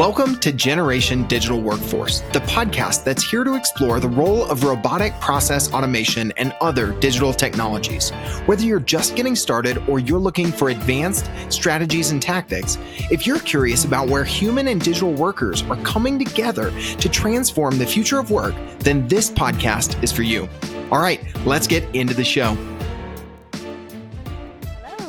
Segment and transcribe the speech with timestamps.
[0.00, 5.12] Welcome to Generation Digital Workforce, the podcast that's here to explore the role of robotic
[5.20, 8.08] process automation and other digital technologies.
[8.46, 12.78] Whether you're just getting started or you're looking for advanced strategies and tactics,
[13.10, 17.84] if you're curious about where human and digital workers are coming together to transform the
[17.84, 20.48] future of work, then this podcast is for you.
[20.90, 22.56] All right, let's get into the show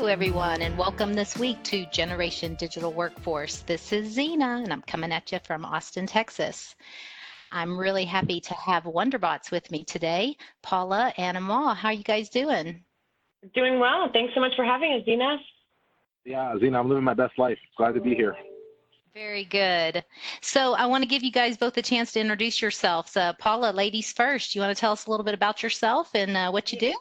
[0.07, 3.59] everyone, and welcome this week to Generation Digital Workforce.
[3.59, 6.75] This is Zena, and I'm coming at you from Austin, Texas.
[7.51, 10.35] I'm really happy to have WonderBotz with me today.
[10.63, 12.83] Paula and Amal, how are you guys doing?
[13.53, 14.09] Doing well.
[14.11, 15.37] Thanks so much for having us, Zena.
[16.25, 17.59] Yeah, Zena, I'm living my best life.
[17.77, 18.35] Glad to be here.
[19.13, 20.03] Very good.
[20.41, 23.15] So I want to give you guys both a chance to introduce yourselves.
[23.15, 24.55] Uh, Paula, ladies first.
[24.55, 26.93] You want to tell us a little bit about yourself and uh, what you do?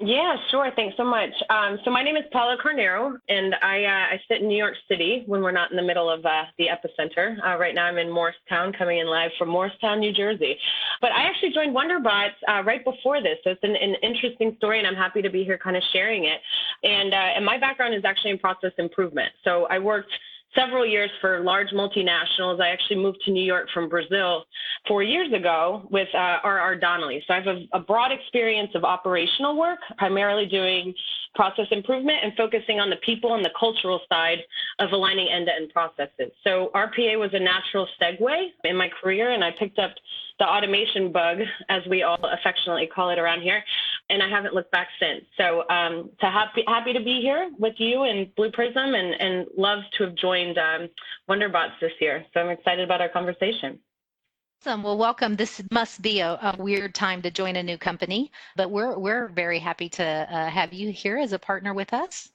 [0.00, 0.70] Yeah, sure.
[0.76, 1.30] Thanks so much.
[1.50, 4.74] Um, so my name is Paula Carnero, and I, uh, I sit in New York
[4.88, 7.36] City when we're not in the middle of uh, the epicenter.
[7.44, 10.56] Uh, right now, I'm in Morristown, coming in live from Morristown, New Jersey.
[11.00, 14.78] But I actually joined WonderBotz uh, right before this, so it's an, an, interesting story,
[14.78, 16.40] and I'm happy to be here, kind of sharing it.
[16.84, 19.32] And uh, and my background is actually in process improvement.
[19.42, 20.12] So I worked
[20.54, 22.60] several years for large multinationals.
[22.60, 24.44] I actually moved to New York from Brazil
[24.88, 26.74] four years ago with uh, R.R.
[26.76, 27.22] Donnelley.
[27.26, 30.94] So I have a, a, broad experience of operational work, primarily doing
[31.34, 34.38] process improvement and focusing on the people and the cultural side
[34.80, 36.32] of aligning end-to-end processes.
[36.42, 39.92] So RPA was a natural segue in my career, and I picked up
[40.38, 43.62] the automation bug, as we all affectionately call it around here,
[44.08, 45.24] and I haven't looked back since.
[45.36, 49.46] So, um, to happy happy to be here with you and Blue Prism, and and
[49.56, 50.88] love to have joined um,
[51.28, 52.24] WonderBotz this year.
[52.32, 53.80] So I'm excited about our conversation.
[54.60, 54.82] Awesome.
[54.82, 55.36] Well, welcome.
[55.36, 59.28] This must be a, a, weird time to join a new company, but we're we're
[59.28, 62.28] very happy to uh, have you here as a partner with us.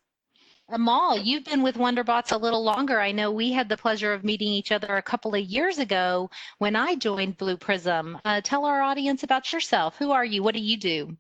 [0.69, 3.01] Amal, you've been with WonderBotz a little longer.
[3.01, 6.29] I know we had the pleasure of meeting each other a couple of years ago
[6.59, 8.17] when I joined Blue Prism.
[8.23, 9.97] Uh, tell our audience about yourself.
[9.97, 10.43] Who are you?
[10.43, 11.17] What do you do?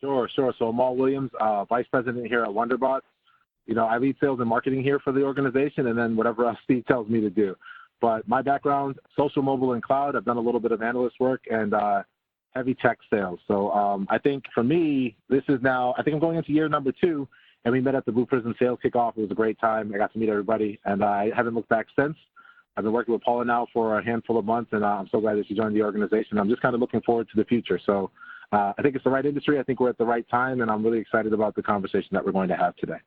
[0.00, 0.54] Sure, sure.
[0.58, 3.02] So Amal Williams, uh, Vice President here at WonderBotz.
[3.66, 6.58] You know, I lead sales and marketing here for the organization, and then whatever else
[6.64, 7.54] Steve tells me to do.
[8.00, 10.16] But my background, social, mobile, and cloud.
[10.16, 12.02] I've done a little bit of analyst work and uh,
[12.54, 13.40] heavy tech sales.
[13.46, 15.94] So um, I think for me, this is now.
[15.98, 17.28] I think I'm going into year number two
[17.64, 19.16] and we met at the Blue Prism sales kickoff.
[19.16, 19.92] It was a great time.
[19.94, 22.16] I got to meet everybody, and I haven't looked back since.
[22.76, 25.20] I've been working with Paula now for a handful of months, and uh, I'm so
[25.20, 26.38] glad that she joined the organization.
[26.38, 27.78] I'm just kind of looking forward to the future.
[27.84, 28.10] So
[28.52, 29.58] uh, I think it's the right industry.
[29.58, 32.24] I think we're at the right time, and I'm really excited about the conversation that
[32.24, 32.98] we're going to have today.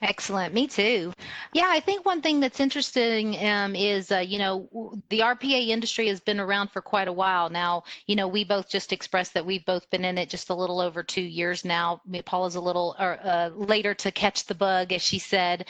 [0.00, 0.54] Excellent.
[0.54, 1.12] Me too.
[1.52, 6.06] Yeah, I think one thing that's interesting um, is, uh, you know, the RPA industry
[6.06, 7.82] has been around for quite a while now.
[8.06, 10.80] You know, we both just expressed that we've both been in it just a little
[10.80, 12.00] over two years now.
[12.24, 15.66] Paula's a little uh, later to catch the bug, as she said.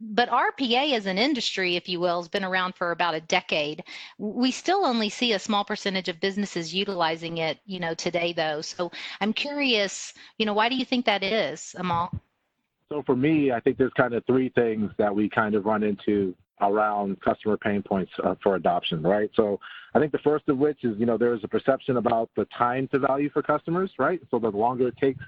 [0.00, 3.82] But RPA as an industry, if you will, has been around for about a decade.
[4.16, 8.60] We still only see a small percentage of businesses utilizing it, you know, today though.
[8.60, 12.12] So I'm curious, you know, why do you think that is, Amal?
[12.92, 15.82] So for me, I think there's kind of three things that we kind of run
[15.82, 19.30] into around customer pain points uh, for adoption, right?
[19.34, 19.58] So
[19.94, 22.88] I think the first of which is, you know, there's a perception about the time
[22.88, 24.20] to value for customers, right?
[24.30, 25.24] So the longer it takes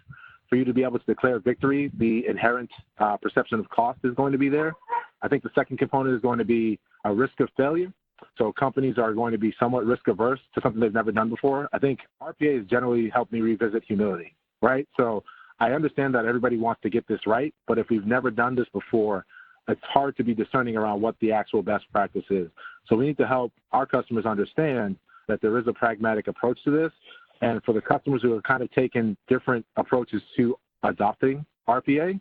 [0.51, 4.15] for you to be able to declare victory, the inherent uh, perception of cost is
[4.15, 4.75] going to be there.
[5.23, 7.91] I think the second component is going to be a risk of failure.
[8.37, 11.71] So companies are going to be somewhat risk averse to something they've never done before.
[11.73, 14.87] I think RPA has generally helped me revisit humility, right?
[14.99, 15.25] So
[15.61, 18.67] I understand that everybody wants to get this right, but if we've never done this
[18.73, 19.25] before,
[19.69, 22.49] it's hard to be discerning around what the actual best practice is.
[22.87, 24.97] So we need to help our customers understand
[25.29, 26.93] that there is a pragmatic approach to this.
[27.41, 32.21] And for the customers who have kind of taken different approaches to adopting RPA,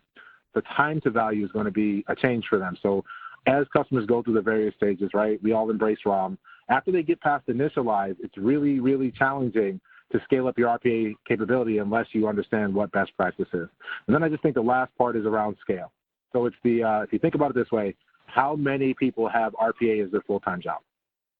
[0.54, 2.76] the time to value is going to be a change for them.
[2.82, 3.04] So
[3.46, 6.38] as customers go through the various stages, right, we all embrace ROM.
[6.70, 9.80] After they get past initialize, it's really, really challenging
[10.14, 13.68] to scale up your RPA capability unless you understand what best practice is.
[14.06, 15.92] And then I just think the last part is around scale.
[16.32, 17.96] So it's the, uh, if you think about it this way,
[18.26, 20.80] how many people have RPA as their full-time job,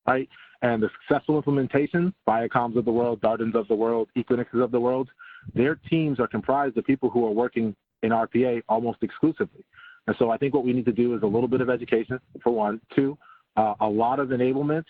[0.07, 0.29] right?
[0.63, 4.81] And the successful implementations, Viacoms of the world, Dardens of the world, Equinixes of the
[4.81, 5.09] world,
[5.55, 9.65] their teams are comprised of people who are working in RPA almost exclusively.
[10.07, 12.19] And so I think what we need to do is a little bit of education,
[12.43, 12.81] for one.
[12.95, 13.17] Two,
[13.57, 14.85] uh, a lot of enablement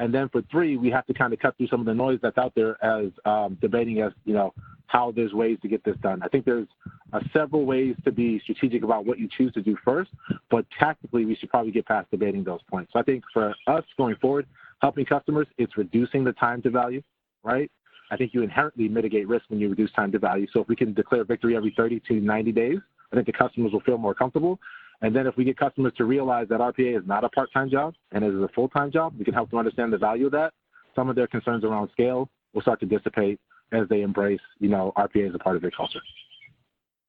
[0.00, 2.18] and then for three, we have to kind of cut through some of the noise
[2.22, 4.54] that's out there as um, debating as, you know,
[4.86, 6.22] how there's ways to get this done.
[6.22, 6.66] I think there's
[7.12, 10.10] uh, several ways to be strategic about what you choose to do first,
[10.50, 12.94] but tactically, we should probably get past debating those points.
[12.94, 14.46] So I think for us going forward,
[14.80, 17.02] helping customers, it's reducing the time to value,
[17.44, 17.70] right?
[18.10, 20.46] I think you inherently mitigate risk when you reduce time to value.
[20.50, 22.78] So if we can declare victory every 30 to 90 days,
[23.12, 24.58] I think the customers will feel more comfortable.
[25.02, 27.94] And then if we get customers to realize that RPA is not a part-time job
[28.12, 30.52] and it is a full-time job, we can help them understand the value of that.
[30.94, 33.40] Some of their concerns around scale will start to dissipate
[33.72, 36.00] as they embrace, you know, RPA as a part of their culture.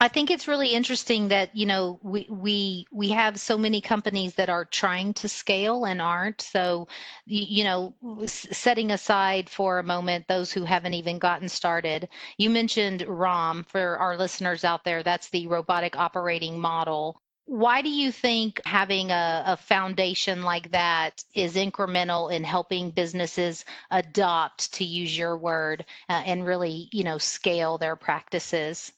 [0.02, 4.34] I think it's really interesting that you know we we we have so many companies
[4.34, 6.42] that are trying to scale and aren't.
[6.42, 6.88] So
[7.28, 7.94] you know,
[8.26, 12.10] setting aside for a moment those who haven't even gotten started.
[12.40, 15.04] You mentioned ROM for our listeners out there.
[15.04, 17.21] That's the robotic operating model.
[17.46, 23.66] Why do you think having a, a foundation like that is incremental in helping businesses
[23.90, 28.92] adopt, to use your word, uh, and really you know scale their practices?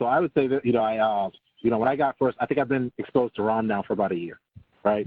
[0.00, 1.30] So I would say that, you know, I, uh,
[1.60, 3.92] you know, when I got first, I think I've been exposed to ROM now for
[3.92, 4.40] about a year,
[4.82, 5.06] right?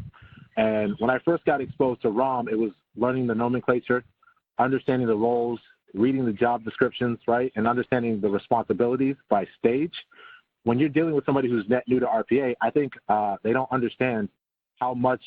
[0.56, 4.04] And when I first got exposed to ROM, it was learning the nomenclature,
[4.60, 5.60] understanding the roles,
[5.96, 7.51] reading the job descriptions, right?
[7.56, 9.94] And understanding the responsibilities by stage.
[10.63, 13.71] When you're dealing with somebody who's net new to RPA, I think uh, they don't
[13.71, 14.30] understand
[14.80, 15.21] how much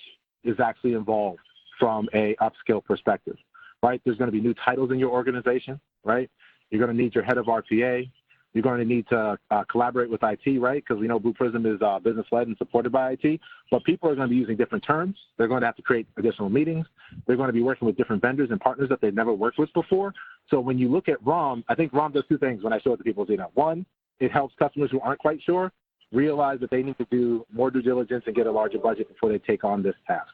[0.44, 1.40] is actually involved
[1.78, 3.36] from a upskill perspective,
[3.82, 4.00] right?
[4.04, 6.30] There's going to be new titles in your organization, right?
[6.70, 8.10] You're going to need your head of RPA.
[8.52, 10.82] You're going to need to uh, collaborate with IT, right?
[10.82, 13.38] Because we know Blue Prism is uh, business led and supported by IT.
[13.70, 15.16] But people are going to be using different terms.
[15.36, 16.86] They're going to have to create additional meetings.
[17.26, 19.70] They're going to be working with different vendors and partners that they've never worked with
[19.74, 20.14] before.
[20.48, 22.94] So when you look at ROM, I think ROM does two things when I show
[22.94, 23.26] it to people.
[23.28, 23.84] You know, one,
[24.20, 25.72] it helps customers who aren't quite sure
[26.12, 29.28] realize that they need to do more due diligence and get a larger budget before
[29.28, 30.28] they take on this task.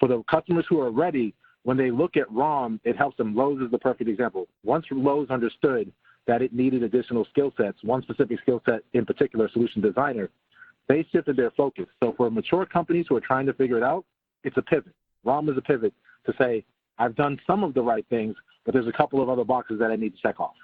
[0.00, 3.34] For the customers who are ready, when they look at ROM, it helps them.
[3.34, 4.48] Lowe's is the perfect example.
[4.64, 5.92] Once Lowe's understood
[6.26, 10.28] that it needed additional skill sets, one specific skill set in particular, solution designer,
[10.88, 11.86] they shifted their focus.
[12.00, 14.04] So for mature companies who are trying to figure it out,
[14.44, 14.92] it's a pivot.
[15.24, 15.94] ROM is a pivot
[16.26, 16.64] to say,
[16.98, 19.90] I've done some of the right things, but there's a couple of other boxes that
[19.90, 20.54] I need to check off.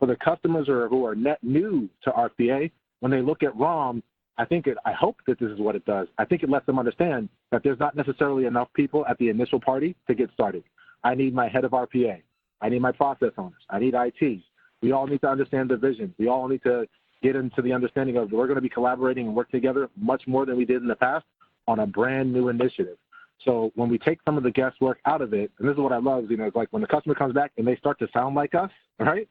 [0.00, 4.02] For the customers are, who are net new to RPA, when they look at ROM,
[4.38, 6.08] I think it, I hope that this is what it does.
[6.16, 9.60] I think it lets them understand that there's not necessarily enough people at the initial
[9.60, 10.64] party to get started.
[11.04, 12.22] I need my head of RPA.
[12.62, 13.62] I need my process owners.
[13.68, 14.40] I need IT.
[14.82, 16.14] We all need to understand the vision.
[16.18, 16.86] We all need to
[17.22, 20.46] get into the understanding of we're going to be collaborating and work together much more
[20.46, 21.26] than we did in the past
[21.68, 22.96] on a brand new initiative.
[23.44, 25.92] So when we take some of the guesswork out of it, and this is what
[25.92, 28.08] I love, you know, it's like when the customer comes back and they start to
[28.12, 29.28] sound like us, right?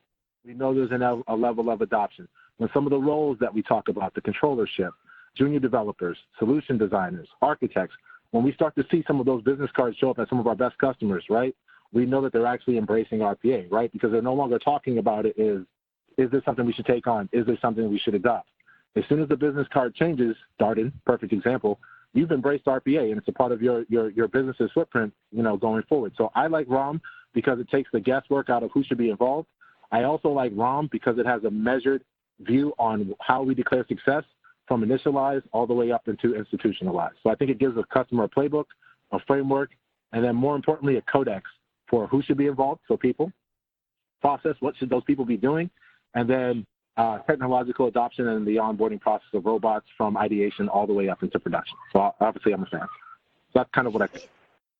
[0.49, 2.27] We know there's an, a level of adoption.
[2.57, 4.89] When some of the roles that we talk about, the controllership,
[5.37, 7.93] junior developers, solution designers, architects,
[8.31, 10.47] when we start to see some of those business cards show up at some of
[10.47, 11.55] our best customers, right?
[11.91, 13.91] we know that they're actually embracing RPA, right?
[13.91, 15.65] Because they're no longer talking about it is,
[16.17, 17.29] is this something we should take on?
[17.31, 18.49] Is this something we should adopt?
[18.95, 21.79] As soon as the business card changes, Darden, perfect example,
[22.13, 25.57] you've embraced RPA and it's a part of your, your, your business's footprint, you know,
[25.57, 26.13] going forward.
[26.17, 27.01] So I like ROM
[27.33, 29.47] because it takes the guesswork out of who should be involved.
[29.91, 32.03] I also like ROM because it has a measured
[32.41, 34.23] view on how we declare success
[34.67, 37.15] from initialized all the way up into institutionalized.
[37.23, 38.65] So I think it gives a customer a playbook,
[39.11, 39.71] a framework,
[40.13, 41.49] and then more importantly, a codex
[41.89, 43.31] for who should be involved, so people,
[44.21, 45.69] process, what should those people be doing,
[46.13, 46.65] and then
[46.97, 51.23] uh, technological adoption and the onboarding process of robots from ideation all the way up
[51.23, 51.77] into production.
[51.93, 52.81] So obviously I'm a fan.
[52.81, 54.29] So that's kind of what I think.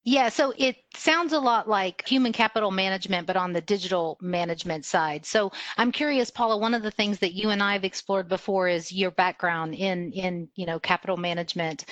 [0.10, 4.84] Yeah, so it sounds a lot like human capital management, but on the digital management
[4.84, 5.24] side.
[5.24, 6.58] So I'm curious, Paula.
[6.58, 10.12] One of the things that you and I have explored before is your background in
[10.14, 11.86] in you know capital management.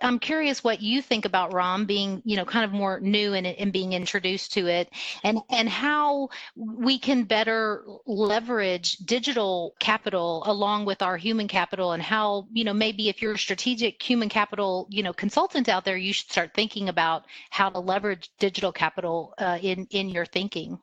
[0.00, 3.44] I'm curious what you think about ROM being you know kind of more new and,
[3.44, 4.90] and being introduced to it,
[5.24, 12.02] and and how we can better leverage digital capital along with our human capital, and
[12.04, 15.96] how you know maybe if you're a strategic human capital you know consultant out there,
[15.96, 20.26] you should start thinking about about how to leverage digital capital uh, in in your
[20.26, 20.78] thinking.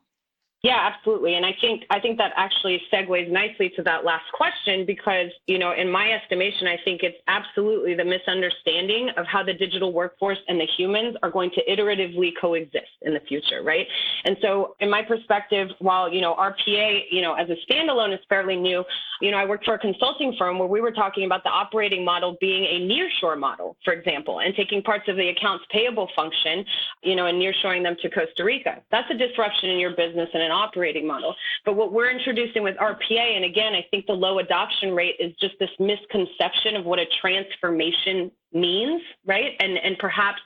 [0.62, 1.36] Yeah, absolutely.
[1.36, 5.58] And I think I think that actually segues nicely to that last question because, you
[5.58, 10.36] know, in my estimation, I think it's absolutely the misunderstanding of how the digital workforce
[10.48, 13.86] and the humans are going to iteratively coexist in the future, right?
[14.24, 18.20] And so in my perspective, while, you know, RPA, you know, as a standalone is
[18.28, 18.84] fairly new,
[19.22, 22.04] you know, I worked for a consulting firm where we were talking about the operating
[22.04, 26.66] model being a nearshore model, for example, and taking parts of the accounts payable function,
[27.02, 28.82] you know, and nearshoring them to Costa Rica.
[28.90, 31.34] That's a disruption in your business and an operating model.
[31.64, 35.32] But what we're introducing with RPA, and again, I think the low adoption rate is
[35.40, 39.52] just this misconception of what a transformation means, right?
[39.60, 40.40] And and perhaps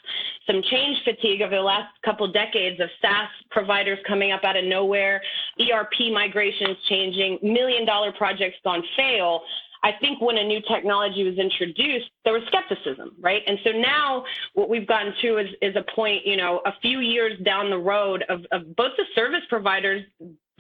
[0.47, 4.65] some change fatigue over the last couple decades of SaaS providers coming up out of
[4.65, 5.23] nowhere,
[5.61, 9.43] ERP migrations changing, million dollar projects gone fail.
[9.85, 13.43] I think when a new technology was introduced, there was skepticism, right?
[13.47, 14.25] And so now
[14.55, 17.79] what we've gotten to is, is a point, you know, a few years down the
[17.79, 20.03] road of, of both the service providers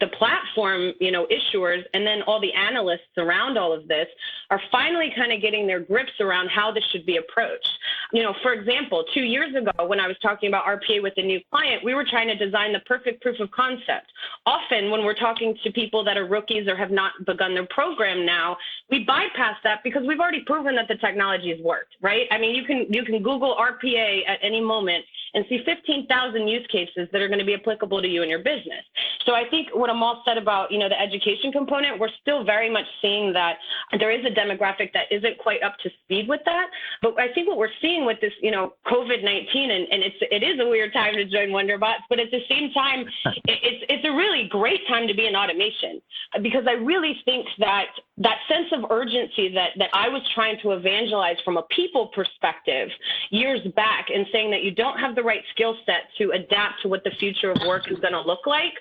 [0.00, 4.08] the platform, you know, issuers and then all the analysts around all of this
[4.50, 7.68] are finally kind of getting their grips around how this should be approached.
[8.12, 11.22] You know, for example, two years ago when I was talking about RPA with a
[11.22, 14.10] new client, we were trying to design the perfect proof of concept.
[14.46, 18.26] Often when we're talking to people that are rookies or have not begun their program
[18.26, 18.56] now,
[18.90, 22.26] we bypass that because we've already proven that the technology has worked, right?
[22.32, 26.66] I mean, you can you can Google RPA at any moment and see 15,000 use
[26.70, 28.84] cases that are going to be applicable to you and your business.
[29.26, 32.70] So I think what Amal said about, you know, the education component, we're still very
[32.70, 33.56] much seeing that
[33.98, 36.66] there is a demographic that isn't quite up to speed with that.
[37.02, 40.42] But I think what we're seeing with this, you know, COVID-19, and, and it's it
[40.42, 43.06] is a weird time to join WonderBotz, but at the same time,
[43.46, 46.00] it's it's a really great time to be in automation
[46.42, 47.86] because I really think that
[48.18, 52.88] that sense of urgency that that I was trying to evangelize from a people perspective
[53.30, 56.88] years back and saying that you don't have the right skill set to adapt to
[56.88, 58.74] what the future of work is going to look like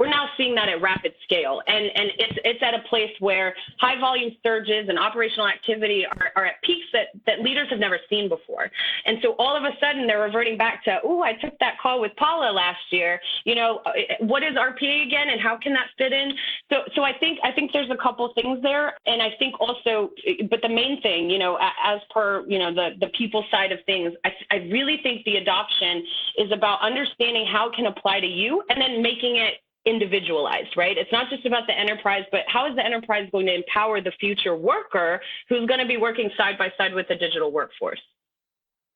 [0.00, 1.60] we're now seeing that at rapid scale.
[1.68, 6.32] And and it's it's at a place where high volume surges and operational activity are,
[6.34, 8.70] are at peaks that that leaders have never seen before.
[9.04, 12.00] And so all of a sudden they're reverting back to oh i took that call
[12.00, 13.20] with paula last year.
[13.44, 16.32] You know uh, what is rpa again and how can that fit in?
[16.72, 18.94] So so i think i think there's a couple things there.
[19.06, 20.10] And i think also
[20.48, 23.80] but the main thing you know as per you know the the people side of
[23.84, 26.06] things i, I really think the adoption
[26.38, 29.54] is about understanding how it can apply to you and then making it
[29.86, 30.96] individualized, right?
[30.96, 34.12] It's not just about the enterprise, but how is the enterprise going to empower the
[34.20, 38.00] future worker who's going to be working side by side with the digital workforce?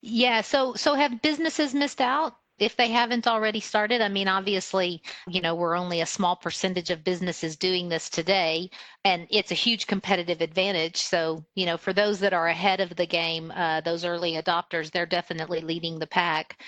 [0.03, 4.03] Yeah, so so have businesses missed out if they haven't already started?
[4.03, 8.71] I mean, obviously, you know, we're only a small percentage of businesses doing this today,
[9.05, 10.97] and it's a huge competitive advantage.
[10.97, 14.91] So, you know, for those that are ahead of the game, uh, those early adopters,
[14.91, 16.61] they're definitely leading the pack.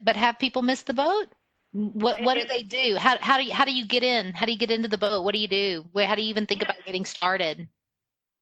[0.00, 1.26] But have people missed the boat?
[1.76, 2.96] What what do they do?
[2.98, 4.32] How how do you how do you get in?
[4.32, 5.24] How do you get into the boat?
[5.24, 5.84] What do you do?
[5.92, 7.68] Where how do you even think about getting started?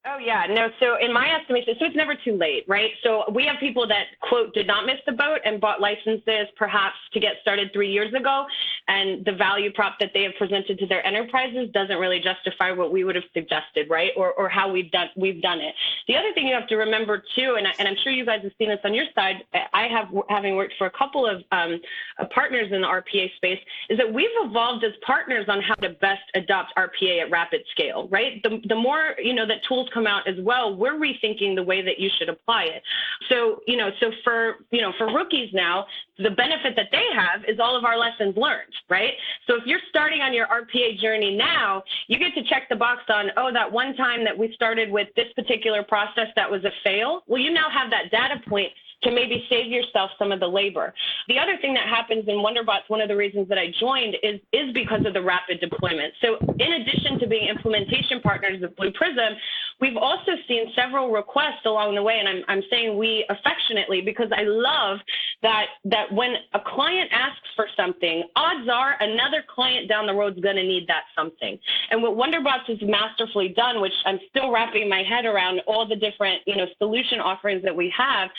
[0.06, 0.68] Oh yeah, no.
[0.80, 2.90] So in my estimation, so it's never too late, right?
[3.02, 6.96] So we have people that quote did not miss the boat and bought licenses perhaps
[7.14, 8.46] to get started three years ago,
[8.94, 12.92] and the value prop that they have presented to their enterprises doesn't really justify what
[12.92, 14.12] we would have suggested, right?
[14.16, 15.74] Or or how we've done we've done it.
[16.08, 18.40] The other thing you have to remember too, and, I, and I'm sure you guys
[18.42, 19.36] have seen this on your side.
[19.72, 21.80] I have having worked for a couple of um,
[22.18, 23.60] uh, partners in the RPA space,
[23.90, 28.08] is that we've evolved as partners on how to best adopt RPA at rapid scale,
[28.10, 28.42] right?
[28.42, 31.82] The the more you know that tools come out as well, we're rethinking the way
[31.82, 32.82] that you should apply it.
[33.28, 35.86] So, you know, so for, you know, for rookies now,
[36.18, 39.12] the benefit that they have is all of our lessons learned, right?
[39.46, 43.02] So if you're starting on your RPA journey now, you get to check the box
[43.08, 46.70] on, oh, that one time that we started with this particular process that was a
[46.82, 47.22] fail.
[47.26, 48.68] Well, you now have that data point
[49.04, 50.92] to maybe save yourself some of the labor.
[51.28, 54.40] The other thing that happens in WonderBotz, one of the reasons that I joined is,
[54.52, 56.12] is because of the rapid deployment.
[56.20, 59.36] So in addition to being implementation partners of Blue Prism,
[59.80, 64.28] we've also seen several requests along the way, and I'm, I'm saying we affectionately because
[64.36, 64.98] I love
[65.42, 70.36] that, that when a client asks for something, odds are another client down the road
[70.36, 71.58] is going to need that something.
[71.90, 75.96] And what WonderBotz has masterfully done, which I'm still wrapping my head around all the
[75.96, 78.30] different, you know, solution offerings that we have,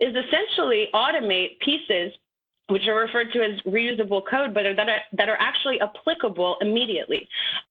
[0.00, 2.12] is essentially automate pieces
[2.68, 6.56] which are referred to as reusable code, but are, that, are, that are actually applicable
[6.62, 7.28] immediately.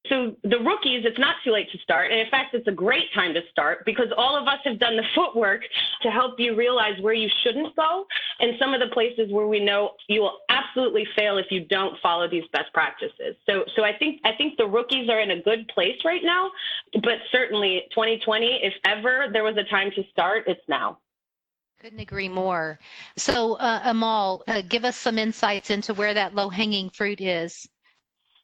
[0.08, 2.12] So the rookies, it's not too late to start.
[2.12, 4.96] And in fact, it's a great time to start because all of us have done
[4.96, 5.62] the footwork
[6.04, 8.06] to help you realize where you shouldn't go
[8.40, 12.00] and some of the places where we know you will absolutely fail if you don't
[12.00, 13.36] follow these best practices.
[13.48, 16.52] So, so I think, I think the rookies are in a good place right now,
[16.94, 21.00] but certainly 2020, if ever there was a time to start, it's now.
[21.84, 22.80] Couldn't agree more.
[23.18, 27.68] So, uh, Amal, uh, give us some insights into where that low-hanging fruit is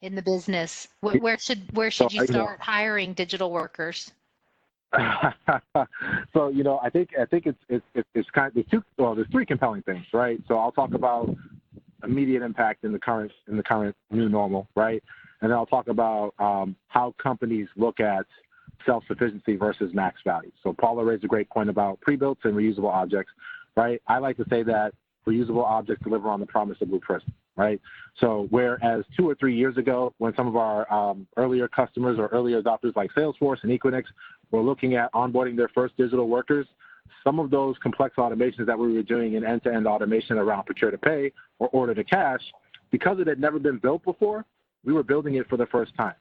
[0.01, 0.89] in the business.
[0.99, 4.11] Where, where should where should you start hiring digital workers?
[6.33, 9.15] so you know, I think I think it's it's it's kind of there's two well
[9.15, 10.41] there's three compelling things, right?
[10.49, 11.33] So I'll talk about
[12.03, 15.01] immediate impact in the current in the current new normal, right?
[15.39, 18.25] And then I'll talk about um, how companies look at
[18.85, 20.51] self-sufficiency versus max value.
[20.63, 23.31] So Paula raised a great point about pre-built and reusable objects,
[23.75, 24.01] right?
[24.07, 24.93] I like to say that
[25.27, 27.79] reusable objects deliver on the promise of Blue Prism, right?
[28.19, 32.27] So whereas two or three years ago, when some of our um, earlier customers or
[32.27, 34.05] earlier adopters like Salesforce and Equinix
[34.51, 36.67] were looking at onboarding their first digital workers,
[37.23, 40.97] some of those complex automations that we were doing in end-to-end automation around procure to
[40.97, 42.41] pay or order to cash,
[42.91, 44.45] because it had never been built before,
[44.83, 46.15] we were building it for the first time.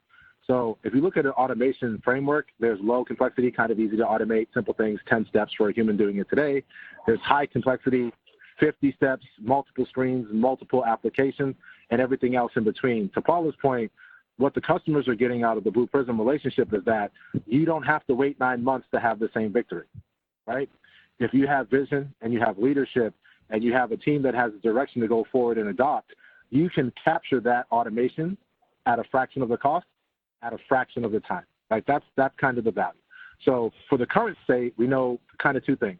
[0.49, 4.05] So if you look at an automation framework, there's low complexity, kind of easy to
[4.05, 6.65] automate, simple things, 10 steps for a human doing it today.
[7.07, 8.11] There's high complexity,
[8.59, 11.55] 50 steps, multiple screens, multiple applications,
[11.91, 13.11] and everything else in between.
[13.11, 13.93] To Paula's point,
[14.39, 17.13] what the customers are getting out of the Blue Prism relationship is that
[17.47, 19.87] you don't have to wait nine months to have the same victory,
[20.47, 20.71] right?
[21.19, 23.15] If you have vision and you have leadership
[23.51, 26.13] and you have a team that has a direction to go forward and adopt,
[26.51, 28.39] you can capture that automation
[28.87, 29.87] at a fraction of the cost,
[30.43, 31.45] at a fraction of the time.
[31.71, 31.85] Right?
[31.87, 32.99] That's that's kind of the value.
[33.45, 35.99] So for the current state, we know kind of two things.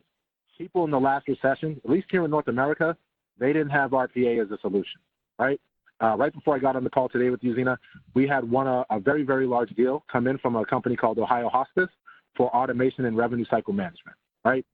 [0.57, 2.97] People in the last recession, at least here in North America,
[3.39, 5.01] they didn't have RPA as a solution,
[5.39, 5.61] right?
[6.03, 7.79] Uh, right before I got on the call today with you, Zena,
[8.15, 11.19] we had one a, a very, very large deal come in from a company called
[11.19, 11.91] Ohio Hospice
[12.37, 14.65] for automation and revenue cycle management, right?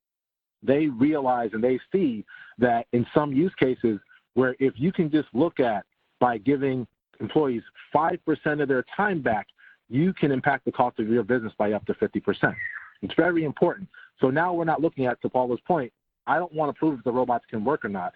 [0.62, 2.25] They realize and they see
[2.59, 3.99] that in some use cases
[4.35, 5.85] where if you can just look at
[6.21, 6.87] by giving
[7.21, 7.62] employees
[7.94, 9.47] 5% of their time back,
[9.94, 12.54] you can impact the cost of your business by up to 50%.
[13.02, 13.88] It's very important.
[14.20, 15.92] So now we're not looking at, to Paula's point,
[16.26, 18.12] I don't want to prove if the robots can work or not.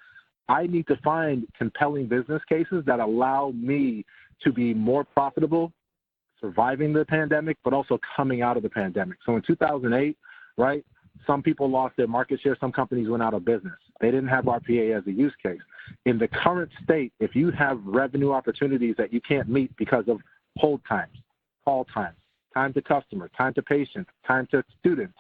[0.49, 4.05] I need to find compelling business cases that allow me
[4.43, 5.73] to be more profitable
[6.41, 9.19] surviving the pandemic, but also coming out of the pandemic.
[9.27, 10.17] So in 2008,
[10.57, 10.85] right,
[11.27, 12.57] some people lost their market share.
[12.61, 13.75] Some companies went out of business.
[14.01, 15.61] They didn't have RPA as a use case.
[16.07, 20.21] In the current state, if you have revenue opportunities that you can't meet because of
[20.57, 21.17] hold times,
[21.69, 22.17] call times,
[22.55, 25.19] time to customer, time to patient, time to students,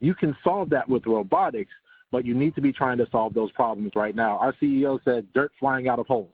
[0.00, 1.70] you can solve that with robotics
[2.14, 4.38] but you need to be trying to solve those problems right now.
[4.38, 6.30] Our CEO said dirt flying out of holes.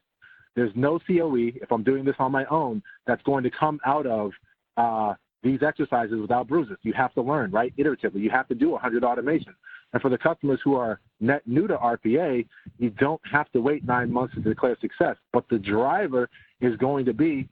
[0.54, 4.06] There's no COE, if I'm doing this on my own, that's going to come out
[4.06, 4.32] of
[4.76, 6.76] uh, these exercises without bruises.
[6.82, 7.72] You have to learn, right?
[7.78, 8.20] Iteratively.
[8.20, 9.54] You have to do 100 automation.
[9.94, 13.82] And for the customers who are net new to RPA, you don't have to wait
[13.86, 15.16] nine months to declare success.
[15.32, 16.28] But the driver
[16.60, 17.48] is going to be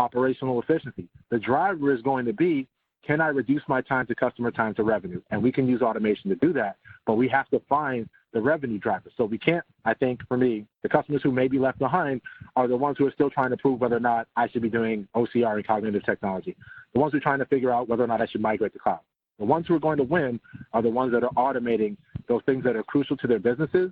[0.00, 1.08] operational efficiency.
[1.30, 2.66] The driver is going to be
[3.06, 5.22] can I reduce my time to customer time to revenue?
[5.30, 6.76] And we can use automation to do that,
[7.06, 9.12] but we have to find the revenue drivers.
[9.16, 12.20] So we can't, I think for me, the customers who may be left behind
[12.56, 14.68] are the ones who are still trying to prove whether or not I should be
[14.68, 16.56] doing OCR and cognitive technology.
[16.92, 18.78] The ones who are trying to figure out whether or not I should migrate to
[18.78, 19.00] cloud.
[19.38, 20.38] The ones who are going to win
[20.74, 21.96] are the ones that are automating
[22.28, 23.90] those things that are crucial to their businesses,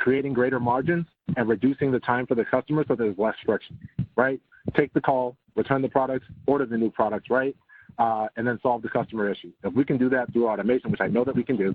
[0.00, 3.78] creating greater margins, and reducing the time for the customer so there's less friction,
[4.16, 4.40] right?
[4.76, 7.54] Take the call, return the products, order the new products, right?
[7.98, 9.52] uh, and then solve the customer issue.
[9.62, 11.74] If we can do that through automation, which I know that we can do,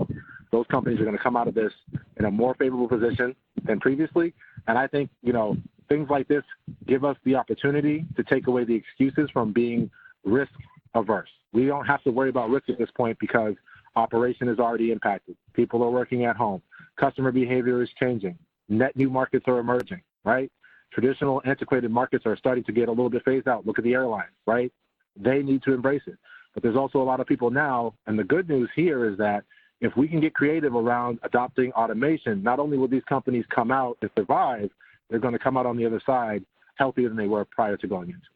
[0.51, 1.71] those companies are going to come out of this
[2.17, 4.33] in a more favorable position than previously.
[4.67, 5.55] And I think, you know,
[5.87, 6.43] things like this
[6.87, 9.89] give us the opportunity to take away the excuses from being
[10.23, 10.51] risk
[10.95, 11.29] averse.
[11.53, 13.53] We don't have to worry about risk at this point because
[13.95, 15.35] operation is already impacted.
[15.53, 16.61] People are working at home.
[16.99, 18.37] Customer behavior is changing.
[18.69, 20.51] Net new markets are emerging, right?
[20.93, 23.65] Traditional antiquated markets are starting to get a little bit phased out.
[23.65, 24.71] Look at the airlines, right?
[25.15, 26.17] they need to embrace it.
[26.53, 29.43] But there's also a lot of people now, and the good news here is that
[29.81, 33.97] if we can get creative around adopting automation, not only will these companies come out
[34.01, 34.69] and survive,
[35.09, 37.87] they're going to come out on the other side healthier than they were prior to
[37.87, 38.34] going into.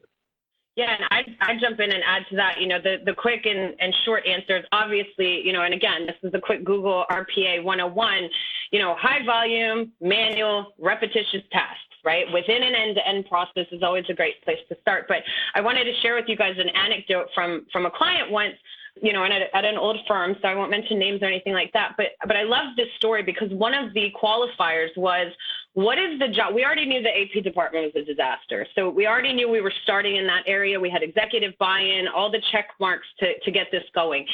[0.80, 2.58] Yeah, and I I jump in and add to that.
[2.58, 4.64] You know, the the quick and, and short answers.
[4.72, 8.30] Obviously, you know, and again, this is a quick Google RPA 101.
[8.70, 12.24] You know, high volume, manual, repetitious tasks right?
[12.32, 15.04] Within an end-to-end process is always a great place to start.
[15.06, 15.18] But
[15.54, 18.54] I wanted to share with you guys an anecdote from from a client once
[19.02, 21.72] you know, at, at, an old firm, so I won't mention names or anything like
[21.72, 21.94] that.
[21.96, 25.32] But but I love this story because one of the qualifiers was
[25.74, 26.54] what is the job?
[26.54, 29.72] We already knew the AP department was a disaster, so we already knew we were
[29.84, 30.80] starting in that area.
[30.80, 34.26] We had executive buy-in, all the check marks to to get this going,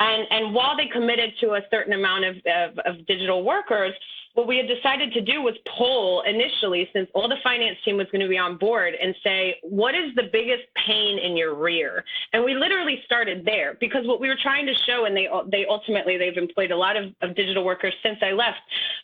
[0.00, 3.94] and and while they committed to a certain amount of, of, of digital workers
[4.34, 8.06] what we had decided to do was poll initially, since all the finance team was
[8.12, 12.04] going to be on board, and say, what is the biggest pain in your rear?
[12.32, 15.66] And we literally started there because what we were trying to show, and they they
[15.66, 18.60] ultimately they've employed a lot of, of digital workers since I left,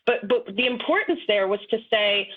[0.07, 2.29] but but the importance there was to say,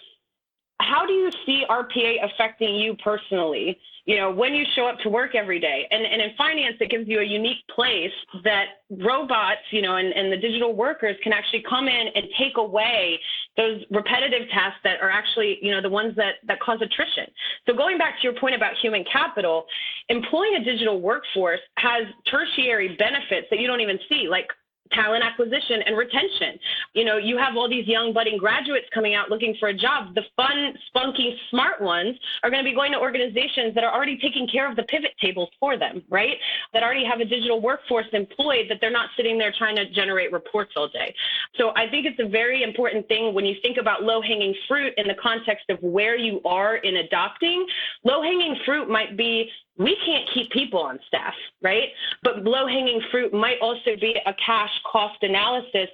[0.81, 3.79] how do you see RPA affecting you personally?
[4.09, 5.87] you know, when you show up to work every day.
[5.91, 8.11] And, and in finance, it gives you a unique place
[8.43, 12.57] that robots, you know, and, and the digital workers can actually come in and take
[12.57, 13.19] away
[13.55, 17.25] those repetitive tasks that are actually, you know, the ones that, that cause attrition.
[17.67, 19.65] So going back to your point about human capital,
[20.07, 24.47] employing a digital workforce has tertiary benefits that you don't even see, like
[24.91, 26.59] talent acquisition and retention.
[26.93, 30.15] You know, you have all these young budding graduates coming out looking for a job.
[30.15, 34.17] The fun, spunky, smart ones are going to be going to organizations that are already
[34.17, 36.37] taking care of the pivot tables for them, right?
[36.73, 40.31] That already have a digital workforce employed that they're not sitting there trying to generate
[40.31, 41.13] reports all day.
[41.55, 44.93] So I think it's a very important thing when you think about low hanging fruit
[44.97, 47.65] in the context of where you are in adopting.
[48.03, 49.49] Low hanging fruit might be
[49.79, 51.87] we can't keep people on staff, right?
[52.21, 55.87] But low hanging fruit might also be a cash cost analysis,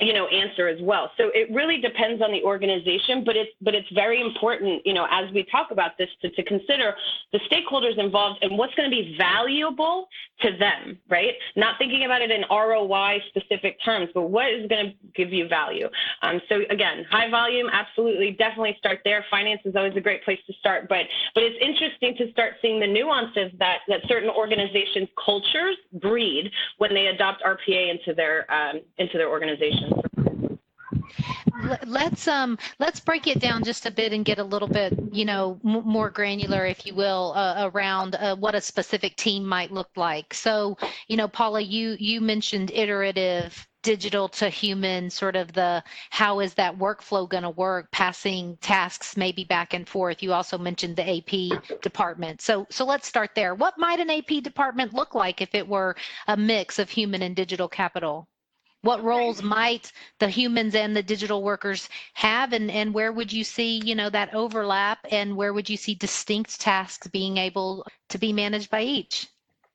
[0.00, 1.10] you know, answer as well.
[1.18, 5.08] So it really depends on the organization, but it's but it's very important, you know,
[5.10, 6.94] as we talk about this to, to consider
[7.32, 10.08] the stakeholders involved and what's going to be valuable
[10.42, 11.34] to them, right?
[11.56, 15.48] Not thinking about it in ROI specific terms, but what is going to give you
[15.48, 15.88] value.
[16.22, 19.24] Um, so again, high volume, absolutely, definitely start there.
[19.28, 21.02] Finance is always a great place to start, but
[21.34, 26.50] but it's interesting to start seeing the nuance nuances that, that certain organizations' cultures breed
[26.78, 29.92] when they adopt RPA into their um, into their organizations.
[31.86, 35.24] Let's um let's break it down just a bit and get a little bit you
[35.24, 39.70] know m- more granular, if you will, uh, around uh, what a specific team might
[39.70, 40.34] look like.
[40.34, 40.76] So
[41.08, 46.54] you know, Paula, you you mentioned iterative digital to human sort of the how is
[46.54, 50.22] that workflow going to work passing tasks maybe back and forth.
[50.22, 52.40] You also mentioned the ap department.
[52.40, 53.54] So so let's start there.
[53.54, 55.94] What might an ap department look like if it were
[56.26, 58.26] a mix of human and digital capital?
[58.80, 63.44] What roles might the humans and the digital workers have and, and where would you
[63.44, 68.18] see you know that overlap and where would you see distinct tasks being able to
[68.18, 69.28] be managed by each?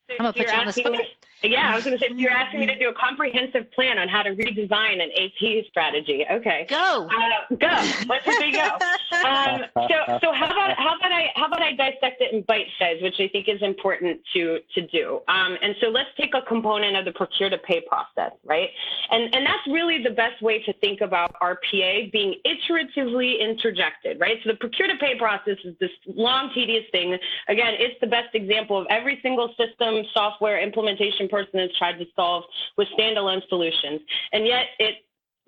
[0.10, 1.00] I'm going to put you on the spot
[1.44, 4.10] yeah, I was going to say, you're asking me to do a comprehensive plan on
[4.10, 6.26] how to redesign an AP strategy.
[6.30, 6.66] Okay.
[6.70, 7.08] Go.
[7.08, 7.68] Uh, go.
[8.08, 8.78] Let's go.
[9.20, 12.68] Um, so, so how about how about I how about I dissect it in bite
[12.80, 15.20] size, which I think is important to to do.
[15.28, 18.70] Um, and so let's take a component of the procure to pay process, right?
[19.12, 24.38] And and that's really the best way to think about RPA being iteratively interjected, right?
[24.44, 27.18] So the procure to pay process is this long, tedious thing.
[27.48, 32.06] Again, it's the best example of every single system software implementation person has tried to
[32.16, 32.44] solve
[32.78, 34.02] with standalone solutions.
[34.34, 34.96] And yet it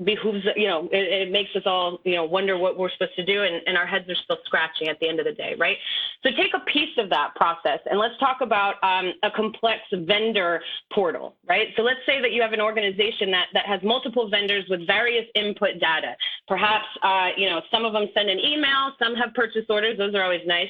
[0.04, 3.26] behooves you know it, it, makes us all you know wonder what we're supposed to
[3.26, 5.78] do and, and, our heads are still scratching at the end of the day right
[6.24, 10.62] so take a piece of that process and let's talk about um, a complex vendor
[10.94, 11.68] portal right?
[11.76, 15.26] So let's say that you have an organization that that has multiple vendors with various
[15.36, 16.16] input data.
[16.48, 20.16] Perhaps uh, you know some of them send an email some have purchase orders those
[20.16, 20.70] are always nice.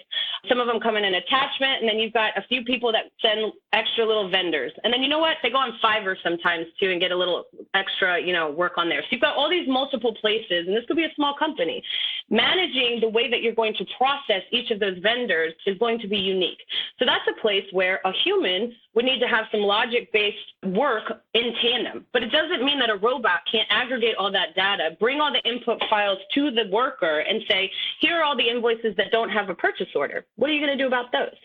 [0.50, 3.12] Some of them come in an attachment and then you've got a few people that
[3.22, 4.72] send extra little vendors.
[4.84, 5.38] And then you know what?
[5.44, 8.90] They go on fiverr sometimes too and get a little extra you know work on
[8.90, 9.02] there.
[9.02, 11.84] So you've got all these multiple places, and this could be a small company.
[12.30, 16.08] Managing the way that you're going to process each of those vendors is going to
[16.08, 16.60] be unique.
[17.00, 21.22] So that's a place where a human would need to have some logic based work
[21.34, 22.06] in tandem.
[22.14, 25.42] But it doesn't mean that a robot can't aggregate all that data, bring all the
[25.50, 29.50] input files to the worker, and say, here are all the invoices that don't have
[29.50, 30.26] a purchase order.
[30.36, 31.36] What are you going to do about those?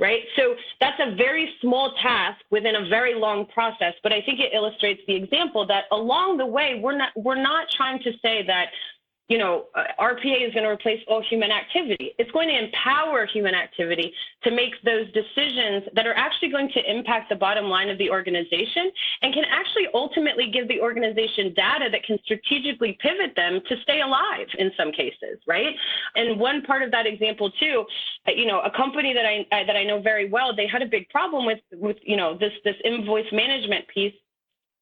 [0.00, 0.22] Right?
[0.36, 3.94] So that's a very small task within a very long process.
[4.02, 7.66] But I think it illustrates the example that along the way, we're not, we're not
[7.70, 8.66] trying to say that
[9.28, 12.12] you know, uh, RPA is going to replace all human activity.
[12.18, 14.12] It's going to empower human activity
[14.44, 18.08] to make those decisions that are actually going to impact the bottom line of the
[18.08, 18.90] organization
[19.22, 24.00] and can actually ultimately give the organization data that can strategically pivot them to stay
[24.00, 25.74] alive in some cases, right?
[26.14, 27.84] And one part of that example too,
[28.28, 30.82] uh, you know, a company that I uh, that I know very well, they had
[30.82, 34.14] a big problem with with you know this this invoice management piece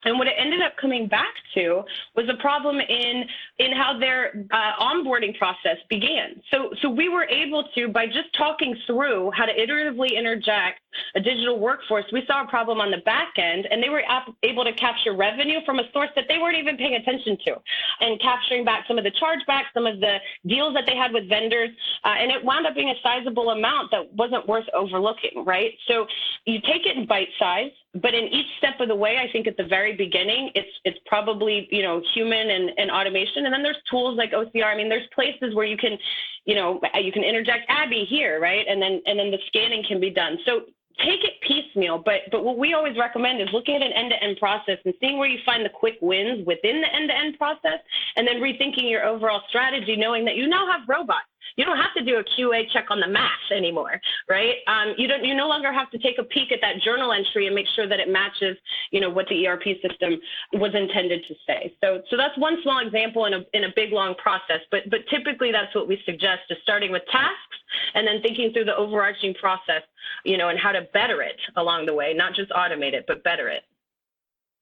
[0.04, 1.82] and what it ended up coming back to
[2.14, 3.24] was a problem in
[3.58, 6.40] in how their uh, onboarding process began.
[6.50, 10.80] So so we were able to by just talking through how to iteratively interject
[11.14, 14.02] a digital workforce, we saw a problem on the back end, and they were
[14.42, 17.56] able to capture revenue from a source that they weren't even paying attention to,
[18.00, 21.28] and capturing back some of the chargebacks, some of the deals that they had with
[21.28, 21.70] vendors,
[22.04, 25.72] uh, and it wound up being a sizable amount that wasn't worth overlooking, right?
[25.88, 26.06] So
[26.44, 29.46] you take it in bite size but in each step of the way, I think
[29.46, 33.62] at the very beginning, it's it's probably you know human and, and automation, and then
[33.62, 34.66] there's tools like OCR.
[34.66, 35.98] I mean, there's places where you can,
[36.44, 40.00] you know, you can interject ABBYY here, right, and then and then the scanning can
[40.00, 40.38] be done.
[40.44, 40.62] So
[40.98, 44.78] take it piecemeal, but but what we always recommend is looking at an end-to-end process
[44.84, 47.80] and seeing where you find the quick wins within the end-to-end process,
[48.16, 51.26] and then rethinking your overall strategy, knowing that you now have robots
[51.56, 54.56] you don't have to do a QA check on the math anymore, right?
[54.66, 55.24] Um, you don't.
[55.24, 57.88] You no longer have to take a peek at that journal entry and make sure
[57.88, 58.56] that it matches,
[58.90, 60.20] you know, what the ERP system
[60.54, 61.74] was intended to say.
[61.82, 64.60] So, so that's one small example in a in a big long process.
[64.70, 67.56] But but typically that's what we suggest is starting with tasks
[67.94, 69.82] and then thinking through the overarching process,
[70.24, 73.22] you know, and how to better it along the way, not just automate it, but
[73.24, 73.62] better it.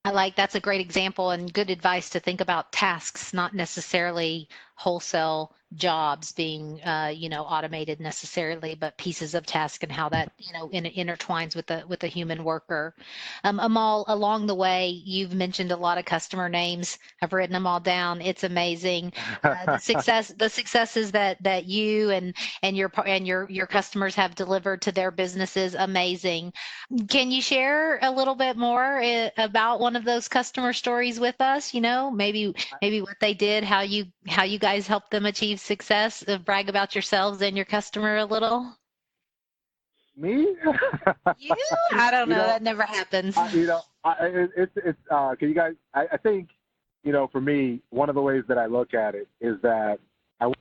[0.04, 4.48] I like that's a great example and good advice to think about tasks, not necessarily
[4.82, 10.32] wholesale jobs being uh, you know automated necessarily but pieces of task and how that
[10.38, 12.94] you know in, intertwines with the with the human worker.
[13.44, 16.98] Um, amal along the way you've mentioned a lot of customer names.
[17.22, 18.20] I've written them all down.
[18.20, 19.12] It's amazing.
[19.42, 24.14] Uh, the success the successes that that you and and your and your your customers
[24.14, 26.52] have delivered to their businesses amazing.
[27.08, 31.40] Can you share a little bit more uh, about one of those customer stories with
[31.40, 31.72] us?
[31.72, 35.60] You know maybe maybe what they did how you how you guys help them achieve
[35.60, 36.24] success?
[36.26, 38.76] Uh, brag about yourselves and your customer a little.
[40.16, 40.54] Me?
[41.38, 41.56] you?
[41.92, 42.36] I don't know.
[42.36, 42.46] know.
[42.46, 43.36] That never happens.
[43.36, 44.98] Uh, you know, I, it, it's it's.
[45.10, 45.72] Uh, can you guys?
[45.94, 46.50] I, I think,
[47.02, 49.98] you know, for me, one of the ways that I look at it is that
[50.40, 50.52] I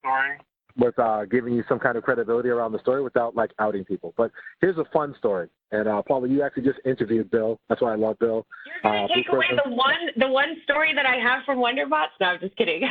[0.00, 0.38] story
[0.78, 4.14] with uh, giving you some kind of credibility around the story without like outing people.
[4.16, 5.48] But here's a fun story.
[5.72, 7.58] And uh, Paula, you actually just interviewed Bill.
[7.68, 8.46] That's why I love Bill.
[8.66, 9.58] You're gonna uh, take away person.
[9.64, 12.08] the one the one story that I have from WonderBotz?
[12.20, 12.82] No, I'm just kidding.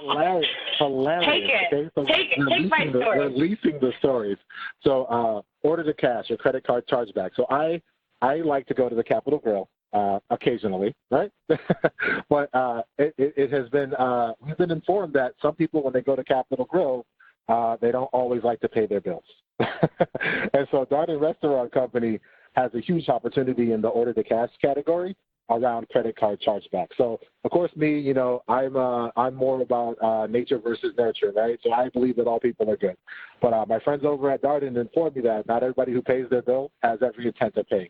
[0.00, 0.46] hilarious,
[0.78, 1.26] hilarious.
[1.26, 1.74] Take it.
[1.74, 1.90] Okay?
[1.94, 2.48] So take it.
[2.48, 3.18] Take my the, story.
[3.26, 4.38] Releasing the stories.
[4.82, 7.30] So uh, order to cash or credit card chargeback.
[7.34, 7.80] So I
[8.22, 11.30] I like to go to the Capital Grille uh, occasionally, right?
[12.28, 16.02] but uh, it, it, has been uh, we've been informed that some people, when they
[16.02, 17.04] go to Capital Grille,
[17.48, 19.24] uh, they don't always like to pay their bills,
[19.58, 22.20] and so Darden Restaurant Company
[22.54, 25.16] has a huge opportunity in the order to cash category
[25.50, 26.86] around credit card chargeback.
[26.96, 31.32] So of course, me, you know, I'm uh, I'm more about uh, nature versus nurture,
[31.34, 31.58] right?
[31.62, 32.96] So I believe that all people are good.
[33.42, 36.70] But my friends over at Darden informed me that not everybody who pays their bill
[36.82, 37.88] has every intent of paying.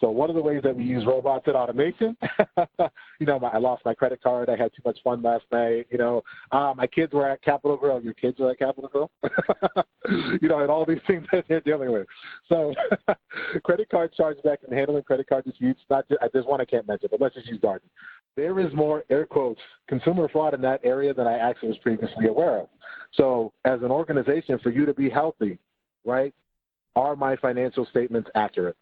[0.00, 2.16] So one of the ways that we use robots and automation,
[3.20, 4.48] you know, my, I lost my credit card.
[4.48, 5.88] I had too much fun last night.
[5.90, 8.00] You know, uh, my kids were at Capital Grille.
[8.02, 9.10] Your kids are at Capital Grille.
[10.40, 12.06] you know, and all these things that they're dealing with.
[12.48, 12.74] So
[13.62, 15.80] credit card chargeback and handling credit card disputes.
[15.90, 17.80] Not just, there's one I can't mention, but let's just use Darden.
[18.36, 22.26] There is more air quotes consumer fraud in that area than I actually was previously
[22.26, 22.68] aware of.
[23.12, 25.58] So as an organization, for you to be healthy,
[26.06, 26.32] right?
[26.96, 28.76] Are my financial statements accurate?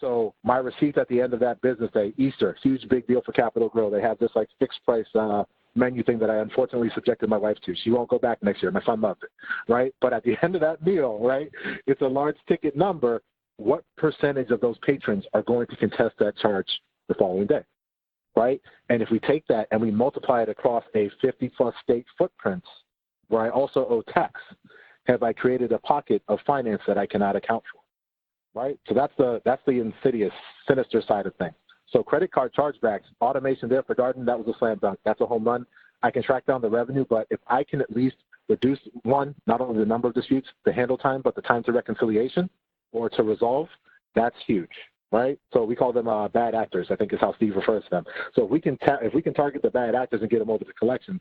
[0.00, 3.32] So my receipt at the end of that business day, Easter, huge big deal for
[3.32, 3.90] Capital Grille.
[3.90, 7.58] They have this like fixed price uh, menu thing that I unfortunately subjected my wife
[7.66, 7.74] to.
[7.76, 8.70] She won't go back next year.
[8.70, 9.30] My son loved it,
[9.70, 9.94] right?
[10.00, 11.50] But at the end of that meal, right,
[11.86, 13.22] it's a large ticket number.
[13.58, 16.68] What percentage of those patrons are going to contest that charge
[17.08, 17.62] the following day,
[18.34, 18.60] right?
[18.88, 22.64] And if we take that and we multiply it across a 50 plus state footprint,
[23.28, 24.40] where I also owe tax,
[25.04, 27.79] have I created a pocket of finance that I cannot account for?
[28.54, 28.78] Right?
[28.88, 30.32] So that's the that's the insidious,
[30.68, 31.54] sinister side of things.
[31.90, 34.98] So credit card chargebacks, automation there for Darden, that was a slam dunk.
[35.04, 35.66] That's a home run.
[36.02, 38.16] I can track down the revenue, but if I can at least
[38.48, 41.72] reduce one, not only the number of disputes, the handle time, but the time to
[41.72, 42.48] reconciliation
[42.92, 43.68] or to resolve,
[44.14, 44.70] that's huge,
[45.12, 45.38] right?
[45.52, 46.88] So we call them uh, bad actors.
[46.90, 48.04] I think is how Steve refers to them.
[48.34, 50.50] So if we can ta- if we can target the bad actors and get them
[50.50, 51.20] over to collections,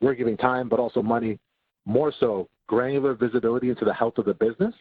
[0.00, 1.38] we're giving time, but also money,
[1.86, 4.74] more so granular visibility into the health of the business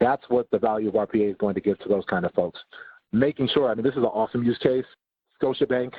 [0.00, 2.58] that's what the value of RPA is going to give to those kind of folks.
[3.12, 4.84] Making sure, I mean, this is an awesome use case.
[5.40, 5.92] Scotiabank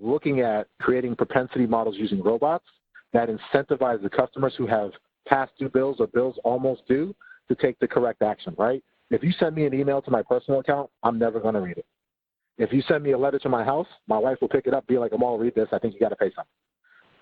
[0.00, 2.64] looking at creating propensity models using robots
[3.12, 4.90] that incentivize the customers who have
[5.26, 7.14] past due bills or bills almost due
[7.48, 8.82] to take the correct action, right?
[9.10, 11.78] If you send me an email to my personal account, I'm never going to read
[11.78, 11.86] it.
[12.58, 14.86] If you send me a letter to my house, my wife will pick it up,
[14.86, 15.68] be like, I'm all read this.
[15.72, 16.44] I think you got to pay something.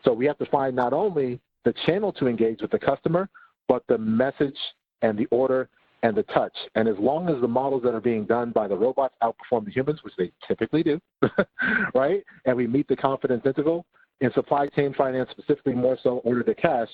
[0.04, 3.28] So we have to find not only the channel to engage with the customer,
[3.68, 4.56] but the message
[5.02, 5.68] and the order
[6.02, 6.56] and the touch.
[6.74, 9.70] And as long as the models that are being done by the robots outperform the
[9.70, 11.00] humans, which they typically do,
[11.94, 12.22] right?
[12.44, 13.86] And we meet the confidence interval
[14.20, 16.88] in supply chain finance, specifically more so order to cash,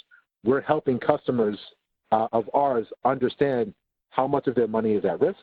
[0.45, 1.59] we're helping customers
[2.13, 3.75] uh, of ours understand
[4.11, 5.41] how much of their money is at risk,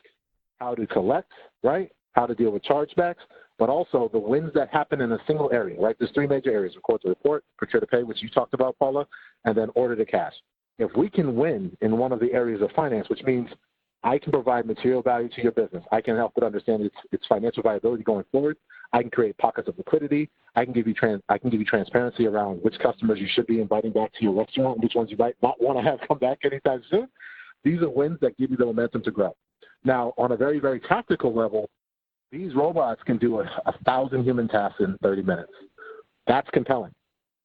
[0.58, 1.30] how to collect,
[1.62, 1.90] right?
[2.12, 3.22] How to deal with chargebacks,
[3.58, 5.94] but also the wins that happen in a single area, right?
[5.98, 9.06] There's three major areas: record to report, procure to pay, which you talked about, Paula,
[9.44, 10.34] and then order to cash
[10.78, 13.48] if we can win in one of the areas of finance, which means
[14.02, 17.26] I can provide material value to your business, I can help it understand its, its
[17.26, 18.56] financial viability going forward.
[18.92, 20.30] I can create pockets of liquidity.
[20.54, 23.46] I can give you trans, I can give you transparency around which customers you should
[23.46, 25.98] be inviting back to your restaurant, and which ones you might not want to have
[26.06, 27.08] come back anytime soon.
[27.64, 29.34] These are wins that give you the momentum to grow.
[29.84, 31.68] Now, on a very, very tactical level,
[32.30, 35.52] these robots can do a, a thousand human tasks in 30 minutes.
[36.26, 36.92] That's compelling.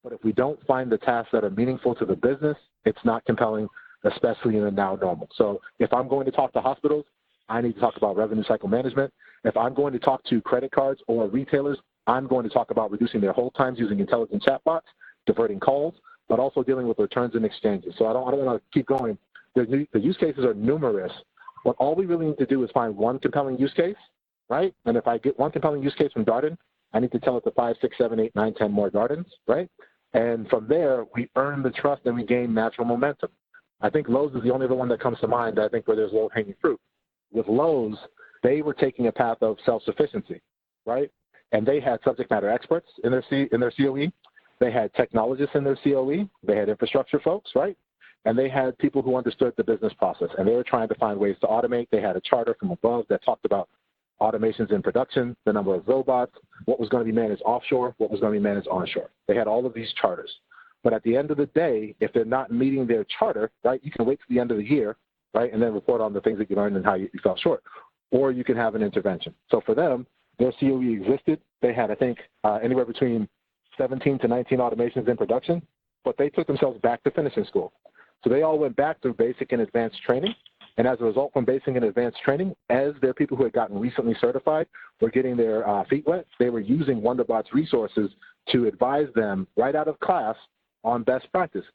[0.04, 3.24] But if we don't find the tasks that are meaningful to the business, it's not
[3.26, 3.68] compelling,
[4.04, 5.28] especially in the now normal.
[5.36, 7.06] So if I'm going to talk to hospitals,
[7.50, 9.14] I need to talk about revenue cycle management.
[9.44, 12.92] If I'm going to talk to credit cards or retailers, I'm going to talk about
[12.92, 14.82] reducing their hold times using intelligent chatbots,
[15.26, 15.96] diverting calls,
[16.30, 17.94] but also dealing with returns and exchanges.
[17.98, 19.18] So I don't, I don't want to keep going.
[19.56, 21.12] The, the use cases are numerous,
[21.66, 23.98] but all we really need to do is find one compelling use case,
[24.50, 24.74] right?
[24.86, 26.58] And if I get one compelling use case from Darden,
[26.94, 29.70] I need to tell it to five, six, seven, eight, nine, ten more Dardens, right?
[30.14, 33.30] And from there, we earn the trust and we gain natural momentum.
[33.82, 35.98] I think Lowe's is the only other one that comes to mind, I think, where
[35.98, 36.80] there's low hanging fruit.
[37.32, 37.98] With Lowe's,
[38.44, 40.42] they were taking a path of self sufficiency,
[40.86, 41.10] right?
[41.52, 44.12] And they had subject matter experts in their, C, in their COE.
[44.60, 46.30] They had technologists in their COE.
[46.44, 47.78] They had infrastructure folks, right?
[48.26, 50.30] And they had people who understood the business process.
[50.38, 51.88] And they were trying to find ways to automate.
[51.92, 53.70] They had a charter from above that talked about
[54.22, 56.34] automations in production, the number of robots,
[56.66, 59.10] what was going to be managed offshore, what was going to be managed onshore.
[59.28, 60.32] They had all of these charters.
[60.84, 63.92] But at the end of the day, if they're not meeting their charter, right, you
[63.92, 64.96] can wait to the end of the year,
[65.34, 67.38] right, and then report on the things that you learned and how you, you fell
[67.38, 67.64] short.
[68.12, 69.34] Or you can have an intervention.
[69.50, 70.06] So for them,
[70.40, 71.40] their COE existed.
[71.62, 73.28] They had, I think, uh, anywhere between
[73.78, 75.62] 17 to 19 automations in production,
[76.04, 77.74] but they took themselves back to finishing school.
[78.24, 80.36] So they all went back through basic and advanced training.
[80.82, 83.80] And as a result, from basic and advanced training, as their people who had gotten
[83.80, 84.66] recently certified
[85.00, 88.10] were getting their uh, feet wet, they were using WonderBotz resources
[88.52, 90.36] to advise them right out of class
[90.84, 91.66] on best practice.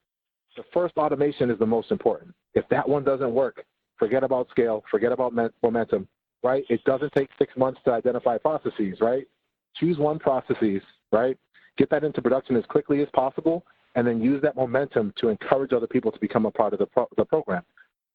[0.57, 2.35] The first automation is the most important.
[2.55, 3.65] If that one doesn't work,
[3.97, 6.09] forget about scale, forget about momentum,
[6.43, 6.65] right?
[6.69, 9.29] It doesn't take six months to identify processes, right?
[9.77, 11.39] Choose one processes, right?
[11.79, 13.65] Get that into production as quickly as possible,
[13.95, 16.87] and then use that momentum to encourage other people to become a part of the,
[16.87, 17.63] pro- the program.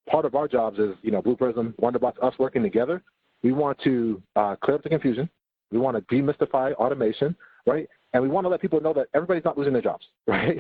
[0.10, 3.04] Part of our jobs is, you know, Blue Prism, WonderBotz, us working together.
[3.44, 5.30] We want to uh, clear up the confusion.
[5.72, 7.36] We want to demystify automation,
[7.66, 7.88] right?
[8.14, 10.60] and we want to let people know that everybody's not losing their jobs, right?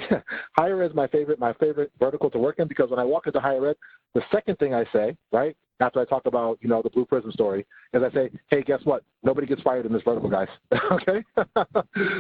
[0.58, 3.27] higher ed is my favorite, my favorite vertical to work in because when I walk
[3.27, 3.75] into higher ed,
[4.13, 7.32] the second thing I say, right, after I talk about, you know, the Blue Prism
[7.32, 9.04] story, is I say, hey, guess what?
[9.23, 10.47] Nobody gets fired in this vertical, guys.
[10.91, 11.23] okay?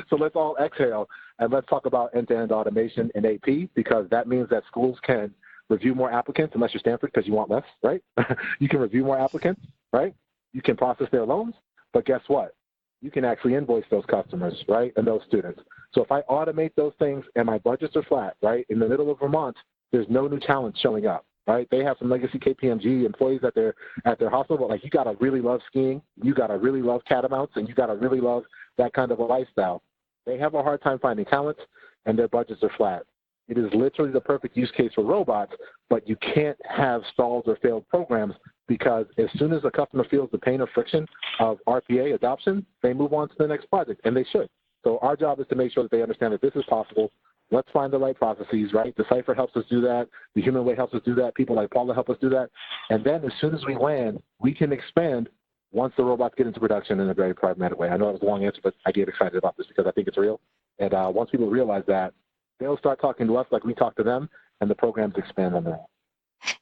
[0.09, 1.07] so let's all exhale
[1.39, 5.31] and let's talk about end-to-end automation in AP because that means that schools can
[5.71, 8.03] review more applicants unless you're Stanford because you want less, right?
[8.59, 10.13] you can review more applicants, right?
[10.53, 11.55] You can process their loans,
[11.93, 12.53] but guess what?
[13.01, 15.59] you can actually invoice those customers, right, and those students.
[15.93, 19.11] So if I automate those things and my budgets are flat, right, in the middle
[19.11, 19.57] of Vermont,
[19.91, 21.67] there's no new talent showing up, right?
[21.71, 23.73] They have some legacy KPMG employees at their
[24.05, 27.53] at their hospital, but like you gotta really love skiing, you gotta really love catamounts,
[27.55, 28.43] and you gotta really love
[28.77, 29.81] that kind of a lifestyle.
[30.25, 31.57] They have a hard time finding talent,
[32.05, 33.03] and their budgets are flat.
[33.51, 35.51] It is literally the perfect use case for robots,
[35.89, 38.33] but you can't have stalled or failed programs
[38.69, 41.05] because as soon as a customer feels the pain or friction
[41.41, 44.47] of RPA adoption, they move on to the next project, and they should.
[44.85, 47.11] So our job is to make sure that they understand that this is possible.
[47.51, 48.95] Let's find the right processes, right?
[48.95, 50.07] Decipher helps us do that.
[50.33, 51.35] The human way helps us do that.
[51.35, 52.49] People like Paula help us do that.
[52.89, 55.27] And then as soon as we land, we can expand
[55.73, 57.89] once the robots get into production in a very pragmatic way.
[57.89, 59.91] I know it was a long answer, but I get excited about this because I
[59.91, 60.39] think it's real.
[60.79, 62.13] And uh, once people realize that,
[62.61, 64.29] they'll start talking to us like we talk to them,
[64.61, 65.85] and the programs expand on that.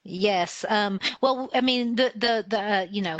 [0.03, 0.65] Yes.
[0.67, 3.17] Um, well, I mean, the the the uh, you know,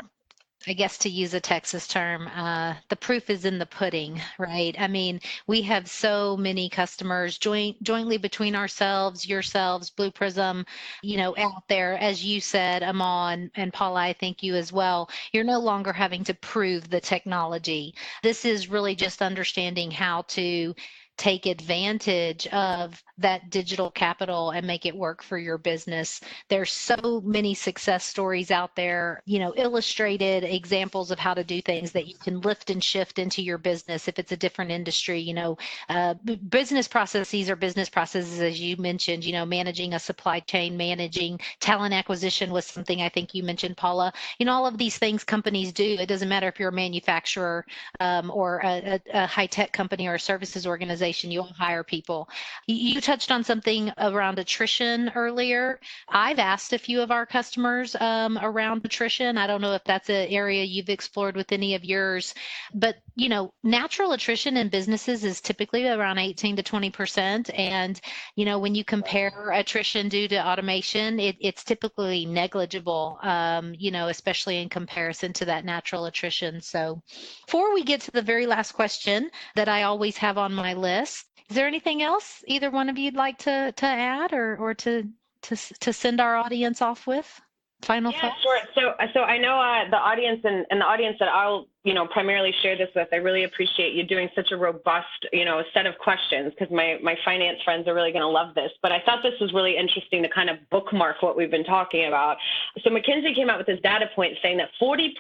[0.66, 4.76] I guess to use a Texas term, uh, the proof is in the pudding, right?
[4.80, 10.66] I mean, we have so many customers joint jointly between ourselves, yourselves, Blue Prism,
[11.02, 11.98] you know, out there.
[11.98, 15.10] As you said, Amon and Paula, I thank you as well.
[15.34, 17.94] You're no longer having to prove the technology.
[18.24, 20.74] This is really just understanding how to
[21.20, 26.22] take advantage of that digital capital and make it work for your business.
[26.48, 31.62] There's so many success stories out there, you know, illustrated examples of how to do
[31.62, 35.20] things that you can lift and shift into your business if it's a different industry.
[35.20, 35.58] You know,
[35.90, 36.14] uh,
[36.50, 41.42] business processes are business processes, as you mentioned, you know, managing a supply chain, managing
[41.60, 44.14] talent acquisition was something I think you mentioned, Paula.
[44.38, 45.98] You know, all of these things companies do.
[46.00, 47.66] It doesn't matter if you're a manufacturer
[48.00, 52.30] um, or a, a, a high tech company or a services organization, you'll hire people.
[52.68, 55.80] You touched on something around attrition earlier.
[56.08, 59.38] I've asked a few of our customers um, around attrition.
[59.38, 62.34] I don't know if that's an area you've explored with any of yours,
[62.74, 68.00] but you know, natural attrition in businesses is typically around 18 to 20 percent, and
[68.36, 73.20] you know, when you compare attrition due to automation, it, it's typically negligible.
[73.22, 76.62] Um, you know, especially in comparison to that natural attrition.
[76.62, 77.02] So,
[77.46, 80.99] before we get to the very last question that I always have on my list,
[81.04, 85.08] is there anything else either one of you'd like to to add or or to
[85.44, 87.42] to to send our audience off with?
[87.82, 88.42] Final yeah, thoughts?
[88.44, 88.60] sure.
[88.76, 92.08] So, so I know uh, the audience and, and the audience that I'll, you know,
[92.08, 93.08] primarily share this with.
[93.14, 97.00] I really appreciate you doing such a robust, you know, set of questions because my
[97.02, 98.70] my finance friends are really going to love this.
[98.82, 102.06] But I thought this was really interesting to kind of bookmark what we've been talking
[102.06, 102.36] about.
[102.84, 105.14] So McKinsey came out with this data point saying that 40%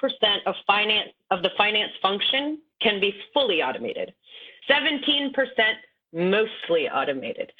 [0.45, 4.13] of finance of the finance function can be fully automated.
[4.69, 5.31] 17%
[6.13, 7.51] mostly automated.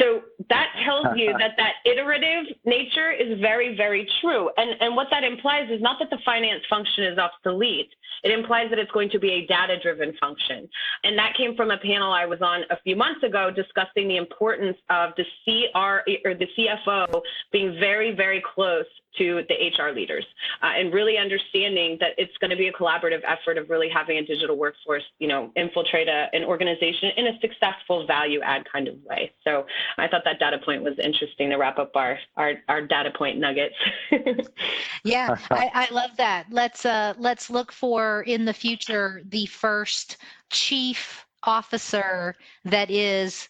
[0.00, 4.50] So that tells you that that iterative nature is very, very true.
[4.56, 7.90] And, and what that implies is not that the finance function is obsolete.
[8.22, 10.68] It implies that it's going to be a data driven function.
[11.04, 14.16] And that came from a panel I was on a few months ago discussing the
[14.16, 17.22] importance of the CR or the CFO
[17.52, 18.84] being very, very close
[19.18, 20.24] to the HR leaders
[20.62, 24.18] uh, and really understanding that it's going to be a collaborative effort of really having
[24.18, 28.86] a digital workforce, you know, infiltrate a, an organization in a successful value add kind
[28.86, 29.32] of way.
[29.44, 29.66] So
[29.98, 33.38] I thought that data point was interesting to wrap up our our, our data point
[33.38, 33.74] nuggets.
[35.04, 36.46] yeah, I, I love that.
[36.50, 40.18] Let's uh, let's look for in the future the first
[40.50, 42.34] chief officer
[42.64, 43.48] that is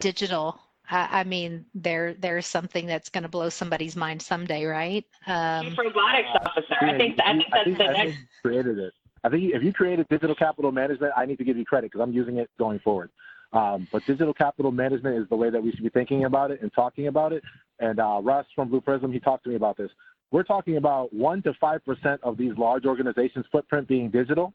[0.00, 0.60] digital
[0.90, 5.04] I, I mean, there there's something that's going to blow somebody's mind someday, right?
[5.26, 6.76] Um, Chief robotics officer.
[6.80, 8.18] I think I think that's the next.
[8.42, 8.92] Created it.
[9.22, 12.02] I think if you created digital capital management, I need to give you credit because
[12.02, 13.10] I'm using it going forward.
[13.54, 16.60] Um, but digital capital management is the way that we should be thinking about it
[16.60, 17.42] and talking about it.
[17.78, 19.90] And uh, Russ from Blue Prism, he talked to me about this.
[20.32, 24.52] We're talking about one to five percent of these large organizations' footprint being digital.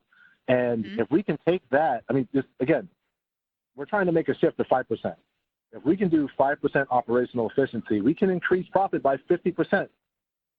[0.50, 1.00] And mm-hmm.
[1.00, 2.90] if we can take that, I mean, just again,
[3.76, 5.16] we're trying to make a shift to five percent.
[5.72, 9.88] If we can do 5% operational efficiency, we can increase profit by 50%.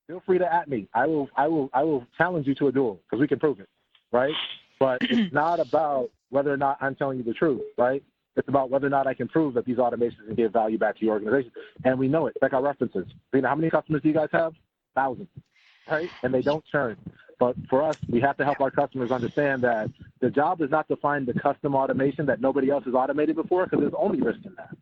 [0.07, 0.89] Feel free to at me.
[0.95, 3.61] I will, I will, I will challenge you to a duel because we can prove
[3.61, 3.69] it,
[4.13, 4.35] right?
[4.79, 8.03] But it's not about whether or not I'm telling you the truth, right?
[8.37, 10.99] It's about whether or not I can prove that these automations can give value back
[10.99, 11.53] to your organization.
[11.85, 12.37] And we know it.
[12.41, 13.07] Check our references.
[13.35, 14.53] You know, how many customers do you guys have?
[14.95, 15.29] Thousands,
[15.89, 16.11] right?
[16.23, 16.97] And they don't churn.
[17.39, 20.87] But for us, we have to help our customers understand that the job is not
[20.89, 24.41] to find the custom automation that nobody else has automated before because there's only risk
[24.45, 24.77] in that.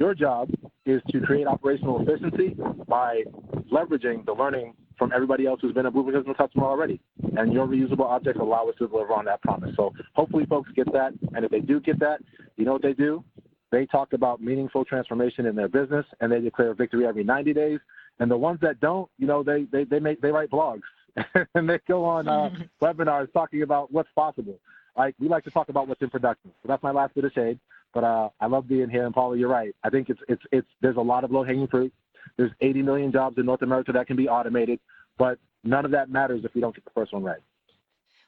[0.00, 0.50] Your job
[0.86, 2.56] is to create operational efficiency
[2.88, 3.22] by
[3.70, 7.00] leveraging the learning from everybody else who's been a Blue Prism customer already.
[7.36, 9.74] And your reusable objects allow us to deliver on that promise.
[9.76, 11.12] So hopefully folks get that.
[11.34, 12.20] And if they do get that,
[12.56, 13.24] you know what they do?
[13.70, 17.80] They talk about meaningful transformation in their business and they declare victory every 90 days.
[18.20, 20.82] And the ones that don't, you know, they, they, they make, they write blogs
[21.54, 22.50] and they go on uh,
[22.82, 24.58] webinars talking about what's possible.
[24.96, 26.52] Like we like to talk about what's in production.
[26.62, 27.58] So that's my last bit of shade.
[27.92, 29.74] But uh, I love being here, and Paula, you're right.
[29.84, 31.92] I think it's it's it's there's a lot of low hanging fruit.
[32.36, 34.80] There's 80 million jobs in North America that can be automated,
[35.18, 37.40] but none of that matters if we don't get the first one right.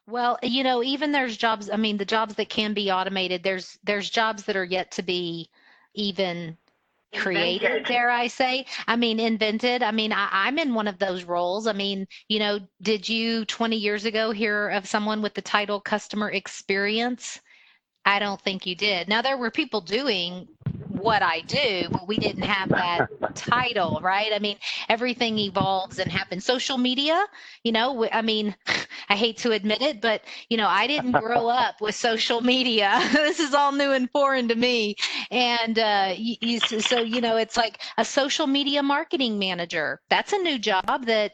[0.08, 1.68] Well, you know, even there's jobs.
[1.70, 3.42] I mean, the jobs that can be automated.
[3.42, 5.50] There's there's jobs that are yet to be
[5.94, 6.56] even
[7.14, 7.86] created invented.
[7.86, 11.66] dare i say i mean invented i mean I, am in one of those roles
[11.66, 15.80] i mean you know did you 20 years ago hear of someone with the title
[15.80, 17.40] customer experience
[18.06, 19.08] I don't think you did.
[19.08, 20.46] Now there were people doing
[21.06, 24.32] what I do, but we didn't have that title, right?
[24.34, 26.44] I mean, everything evolves and happens.
[26.44, 27.24] Social media,
[27.62, 28.56] you know, I mean,
[29.08, 33.00] I hate to admit it, but you know, I didn't grow up with social media.
[33.12, 34.96] this is all new and foreign to me.
[35.30, 40.00] And uh, you, you, so, you know, it's like a social media marketing manager.
[40.10, 41.32] That's a new job that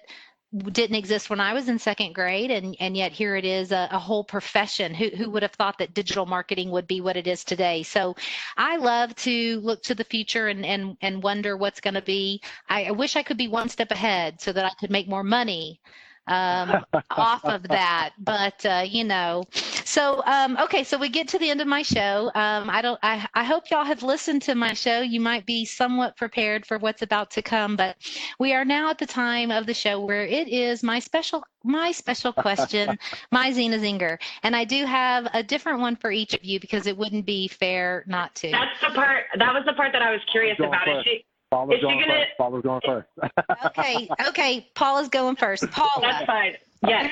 [0.53, 3.89] didn't exist when I was in second grade, and and yet here it is a,
[3.91, 4.95] a, whole profession.
[4.95, 7.83] Who who would have thought that digital marketing would be what it is today?
[7.83, 8.17] So,
[8.57, 12.43] I love to look to the future and and and wonder what's going to be.
[12.69, 15.25] I, I wish I could be one step ahead so that I could make more
[15.25, 15.81] money
[16.27, 18.11] um, off of that.
[18.19, 21.83] But uh, you know, so um, okay, so we get to the end of my
[21.83, 22.31] show.
[22.35, 22.99] Um, I don't.
[23.03, 25.01] I, I hope y'all have listened to my show.
[25.01, 27.77] You might be somewhat prepared for what's about to come.
[27.77, 27.97] But
[28.39, 31.93] we are now at the time of the show where it is my special my
[31.93, 32.99] special question,
[33.33, 36.87] my Zena Zinger, and I do have a different one for each of you because
[36.87, 38.51] it wouldn't be fair not to.
[38.51, 39.25] That's the part.
[39.39, 40.89] That was the part that I was curious about.
[40.89, 42.13] Is she, Paula's going gonna...
[42.15, 42.31] first.
[42.39, 43.09] Paula's going first.
[43.67, 44.67] okay, okay.
[44.75, 45.71] Paula's going first.
[45.71, 46.01] Paula.
[46.01, 46.57] That's fine.
[46.89, 47.11] Yes.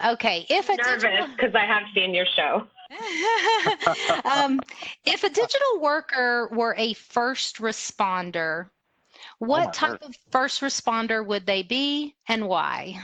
[0.12, 0.46] okay.
[0.48, 1.56] If a nervous because digital...
[1.56, 2.66] I have seen your show.
[4.24, 4.60] um,
[5.04, 8.68] if a digital worker were a first responder,
[9.38, 12.96] what oh type of first responder would they be and why?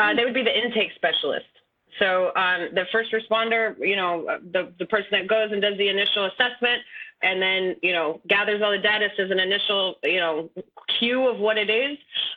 [0.00, 1.46] Uh, they would be the intake specialist.
[2.00, 5.88] So um, the first responder, you know, the, the person that goes and does the
[5.88, 6.82] initial assessment,
[7.22, 10.50] and then you know gathers all the data as an initial you know
[10.98, 11.96] cue of what it is.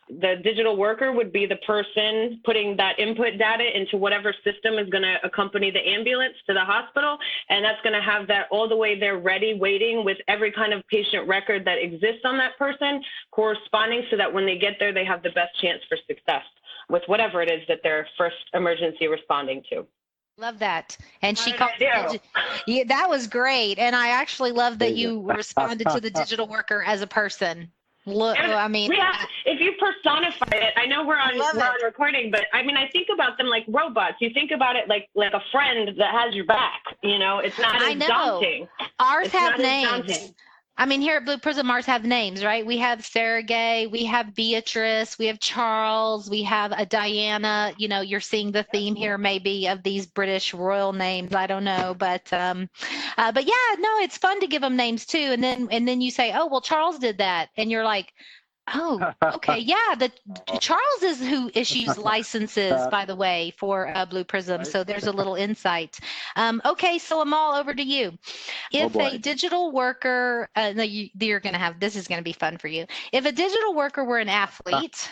[0.10, 4.90] The digital worker would be the person putting that input data into whatever system is
[4.90, 7.18] going to accompany the ambulance to the hospital
[7.50, 10.74] and that's going to have that all the way there ready waiting with every kind
[10.74, 14.94] of patient record that exists on that person corresponding so that when they get there
[14.94, 16.44] they have the best chance for success
[16.90, 19.86] with whatever it is that they're first emergency responding to
[20.38, 20.98] Love that.
[21.24, 23.80] And she called yeah, that was great.
[23.80, 27.72] And I actually love that you responded to the digital worker as a person.
[28.06, 32.32] Look, I mean, yeah, if you personify it, I know we're on, we're on recording,
[32.32, 34.16] but I mean, I think about them like robots.
[34.22, 36.84] You think about it like like a friend that has your back.
[37.04, 38.08] You know, it's not I as know.
[38.08, 38.68] daunting.
[39.00, 40.32] Ours it's have names
[40.80, 42.64] I mean, here at Blue Prism, ours have names, right?
[42.64, 47.74] We have Sergey, we have Beatrice, we have Charles, we have a Diana.
[47.78, 51.34] You know, you're seeing the theme here, maybe of these British royal names.
[51.34, 52.70] I don't know, but um,
[53.18, 55.18] uh, but yeah, no, it's fun to give them names too.
[55.18, 58.14] And then and then you say, oh well, Charles did that, and you're like,
[58.74, 59.60] Oh, okay.
[59.60, 60.12] Yeah, the
[60.60, 64.66] Charles is who issues licenses, by the way, for uh, Blue Prism.
[64.66, 66.00] So there's a little insight.
[66.36, 68.18] Um, okay, so Amal, over to you.
[68.72, 72.20] If oh a digital worker, uh, no, you, you're going to have this is going
[72.20, 72.86] to be fun for you.
[73.12, 75.10] If a digital worker were an athlete,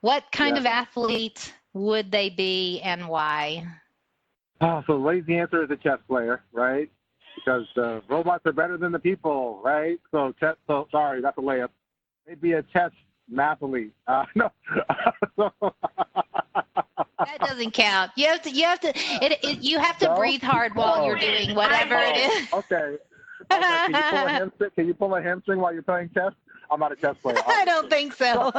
[0.00, 0.60] what kind yeah.
[0.60, 3.66] of athlete would they be, and why?
[4.60, 6.90] Oh, so the easy answer is a chess player, right?
[7.36, 9.98] Because the robots are better than the people, right?
[10.10, 10.56] So chess.
[10.66, 11.68] So sorry, that's a layup
[12.28, 12.92] maybe a chess
[13.32, 13.92] mathlete.
[14.06, 14.50] Uh, no.
[15.36, 15.52] that
[17.40, 18.12] doesn't count.
[18.16, 18.50] You have to.
[18.50, 18.92] You have to.
[18.94, 20.16] It, it, you have to no?
[20.16, 21.06] breathe hard while oh.
[21.06, 22.10] you're doing whatever oh.
[22.10, 22.52] it is.
[22.52, 22.96] Okay.
[23.50, 23.50] okay.
[23.50, 24.70] Can, you pull a hamstring?
[24.76, 26.32] Can you pull a hamstring while you're playing chess?
[26.70, 27.36] I'm not a chess player.
[27.46, 28.52] I don't think so.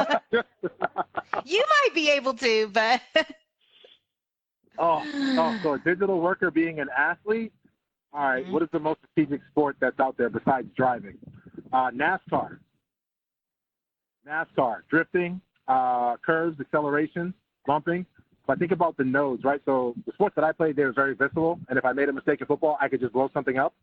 [1.44, 3.00] you might be able to, but.
[4.78, 7.52] oh, oh, so a digital worker being an athlete.
[8.12, 8.52] All right, mm-hmm.
[8.52, 11.16] what is the most strategic sport that's out there besides driving?
[11.72, 12.58] Uh, NASCAR.
[14.30, 17.34] NASCAR, drifting, uh, curves, acceleration,
[17.66, 18.06] bumping.
[18.46, 19.60] But think about the nodes, right?
[19.64, 21.58] So the sports that I played, they were very visceral.
[21.68, 23.74] And if I made a mistake in football, I could just blow something up.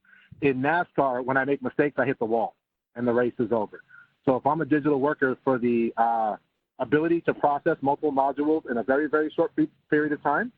[0.41, 2.55] In NASCAR, when I make mistakes, I hit the wall
[2.95, 3.81] and the race is over.
[4.25, 6.35] So if I'm a digital worker for the uh,
[6.79, 9.51] ability to process multiple modules in a very, very short
[9.89, 10.51] period of time,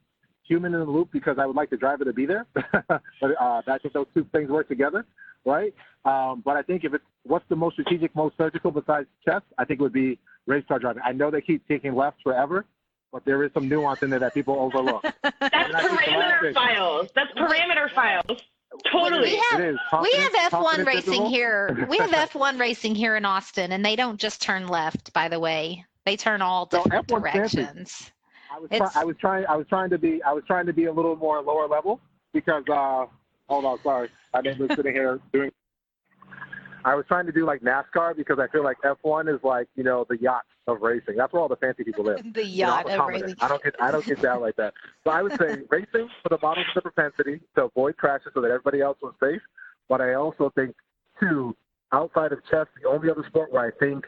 [0.44, 2.48] human in the loop because I would like the driver to be there.
[2.54, 3.02] but
[3.40, 5.06] uh, I think those two things work together
[5.46, 5.74] right?
[6.06, 9.66] Um, but I think if it's what's the most strategic, most surgical besides chess, I
[9.66, 11.02] think it would be race car driving.
[11.06, 12.66] I know they keep taking lefts forever,
[13.12, 15.04] but there is some nuance in there that people overlook.
[15.24, 17.10] That's parameter files.
[17.16, 18.42] That's parameter files.
[18.92, 19.32] Totally.
[19.32, 21.88] We have, we have F1 racing here.
[21.90, 25.12] We have F1 racing here in Austin, and they don't just turn left.
[25.12, 28.12] By the way, they turn all different so directions.
[28.52, 29.46] I was, try, I was trying.
[29.48, 30.22] I was trying to be.
[30.24, 32.00] I was trying to be a little more lower level
[32.34, 33.06] because uh,
[33.50, 34.10] hold on, sorry.
[34.34, 35.52] I didn't was sitting here doing.
[36.86, 39.84] I was trying to do like NASCAR because I feel like F1 is like you
[39.84, 41.18] know the yacht of racing.
[41.18, 42.20] That's where all the fancy people live.
[42.34, 43.36] the yacht you know, of racing.
[43.42, 44.74] I don't get I don't get down like that.
[45.04, 48.42] So I would say racing for the models of the propensity to avoid crashes so
[48.42, 49.42] that everybody else was safe.
[49.90, 50.76] But I also think
[51.20, 51.56] too,
[51.92, 54.06] outside of chess, the only other sport where I think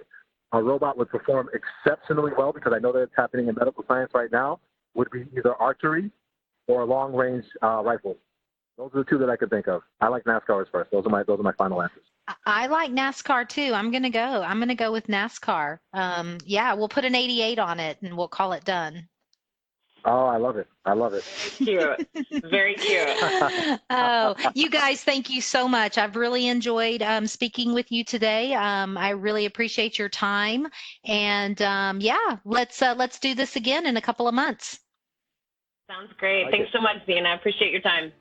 [0.54, 4.12] a robot would perform exceptionally well because I know that it's happening in medical science
[4.14, 4.60] right now
[4.94, 6.12] would be either archery
[6.68, 8.18] or long range uh, rifles.
[8.82, 9.84] Those are the two that I could think of.
[10.00, 10.90] I like NASCAR first.
[10.90, 12.04] Those are my those are my final answers.
[12.48, 13.74] I like NASCAR too.
[13.76, 14.42] I'm gonna go.
[14.42, 15.78] I'm gonna go with NASCAR.
[15.94, 19.08] Um, yeah, we'll put an 88 on it and we'll call it done.
[20.04, 20.68] Oh, I love it.
[20.84, 21.24] I love it.
[21.58, 22.08] Cute.
[22.50, 23.08] Very cute.
[23.92, 26.00] oh, you guys, thank you so much.
[26.00, 28.56] I've really enjoyed um, speaking with you today.
[28.56, 30.66] Um, I really appreciate your time.
[31.06, 34.80] And um, yeah, let's uh, let's do this again in a couple of months.
[35.88, 36.46] Sounds great.
[36.46, 36.76] Like Thanks it.
[36.76, 37.30] so much, Zena.
[37.30, 38.12] I appreciate your time.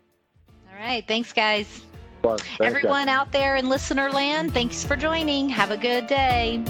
[0.80, 1.06] All right.
[1.06, 1.82] Thanks, guys.
[2.22, 3.14] Thanks, Everyone guys.
[3.14, 5.48] out there in listener land, thanks for joining.
[5.50, 6.64] Have a good day.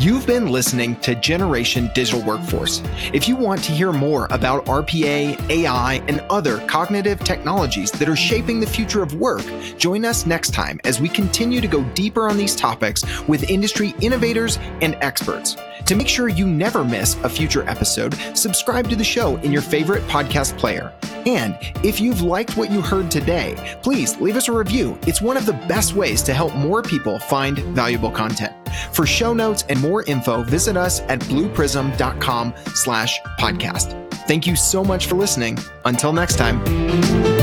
[0.00, 2.82] You've been listening to Generation Digital Workforce.
[3.12, 8.14] If you want to hear more about RPA, AI, and other cognitive technologies that are
[8.14, 9.42] shaping the future of work,
[9.76, 13.92] join us next time as we continue to go deeper on these topics with industry
[14.00, 15.56] innovators and experts.
[15.86, 19.62] To make sure you never miss a future episode, subscribe to the show in your
[19.62, 20.92] favorite podcast player.
[21.26, 24.96] And if you've liked what you heard today, please leave us a review.
[25.08, 28.54] It's one of the best ways to help more people find valuable content.
[28.92, 33.94] For show notes and more info, visit us at blueprism.com slash podcast.
[34.26, 35.58] Thank you so much for listening.
[35.84, 37.37] Until next time.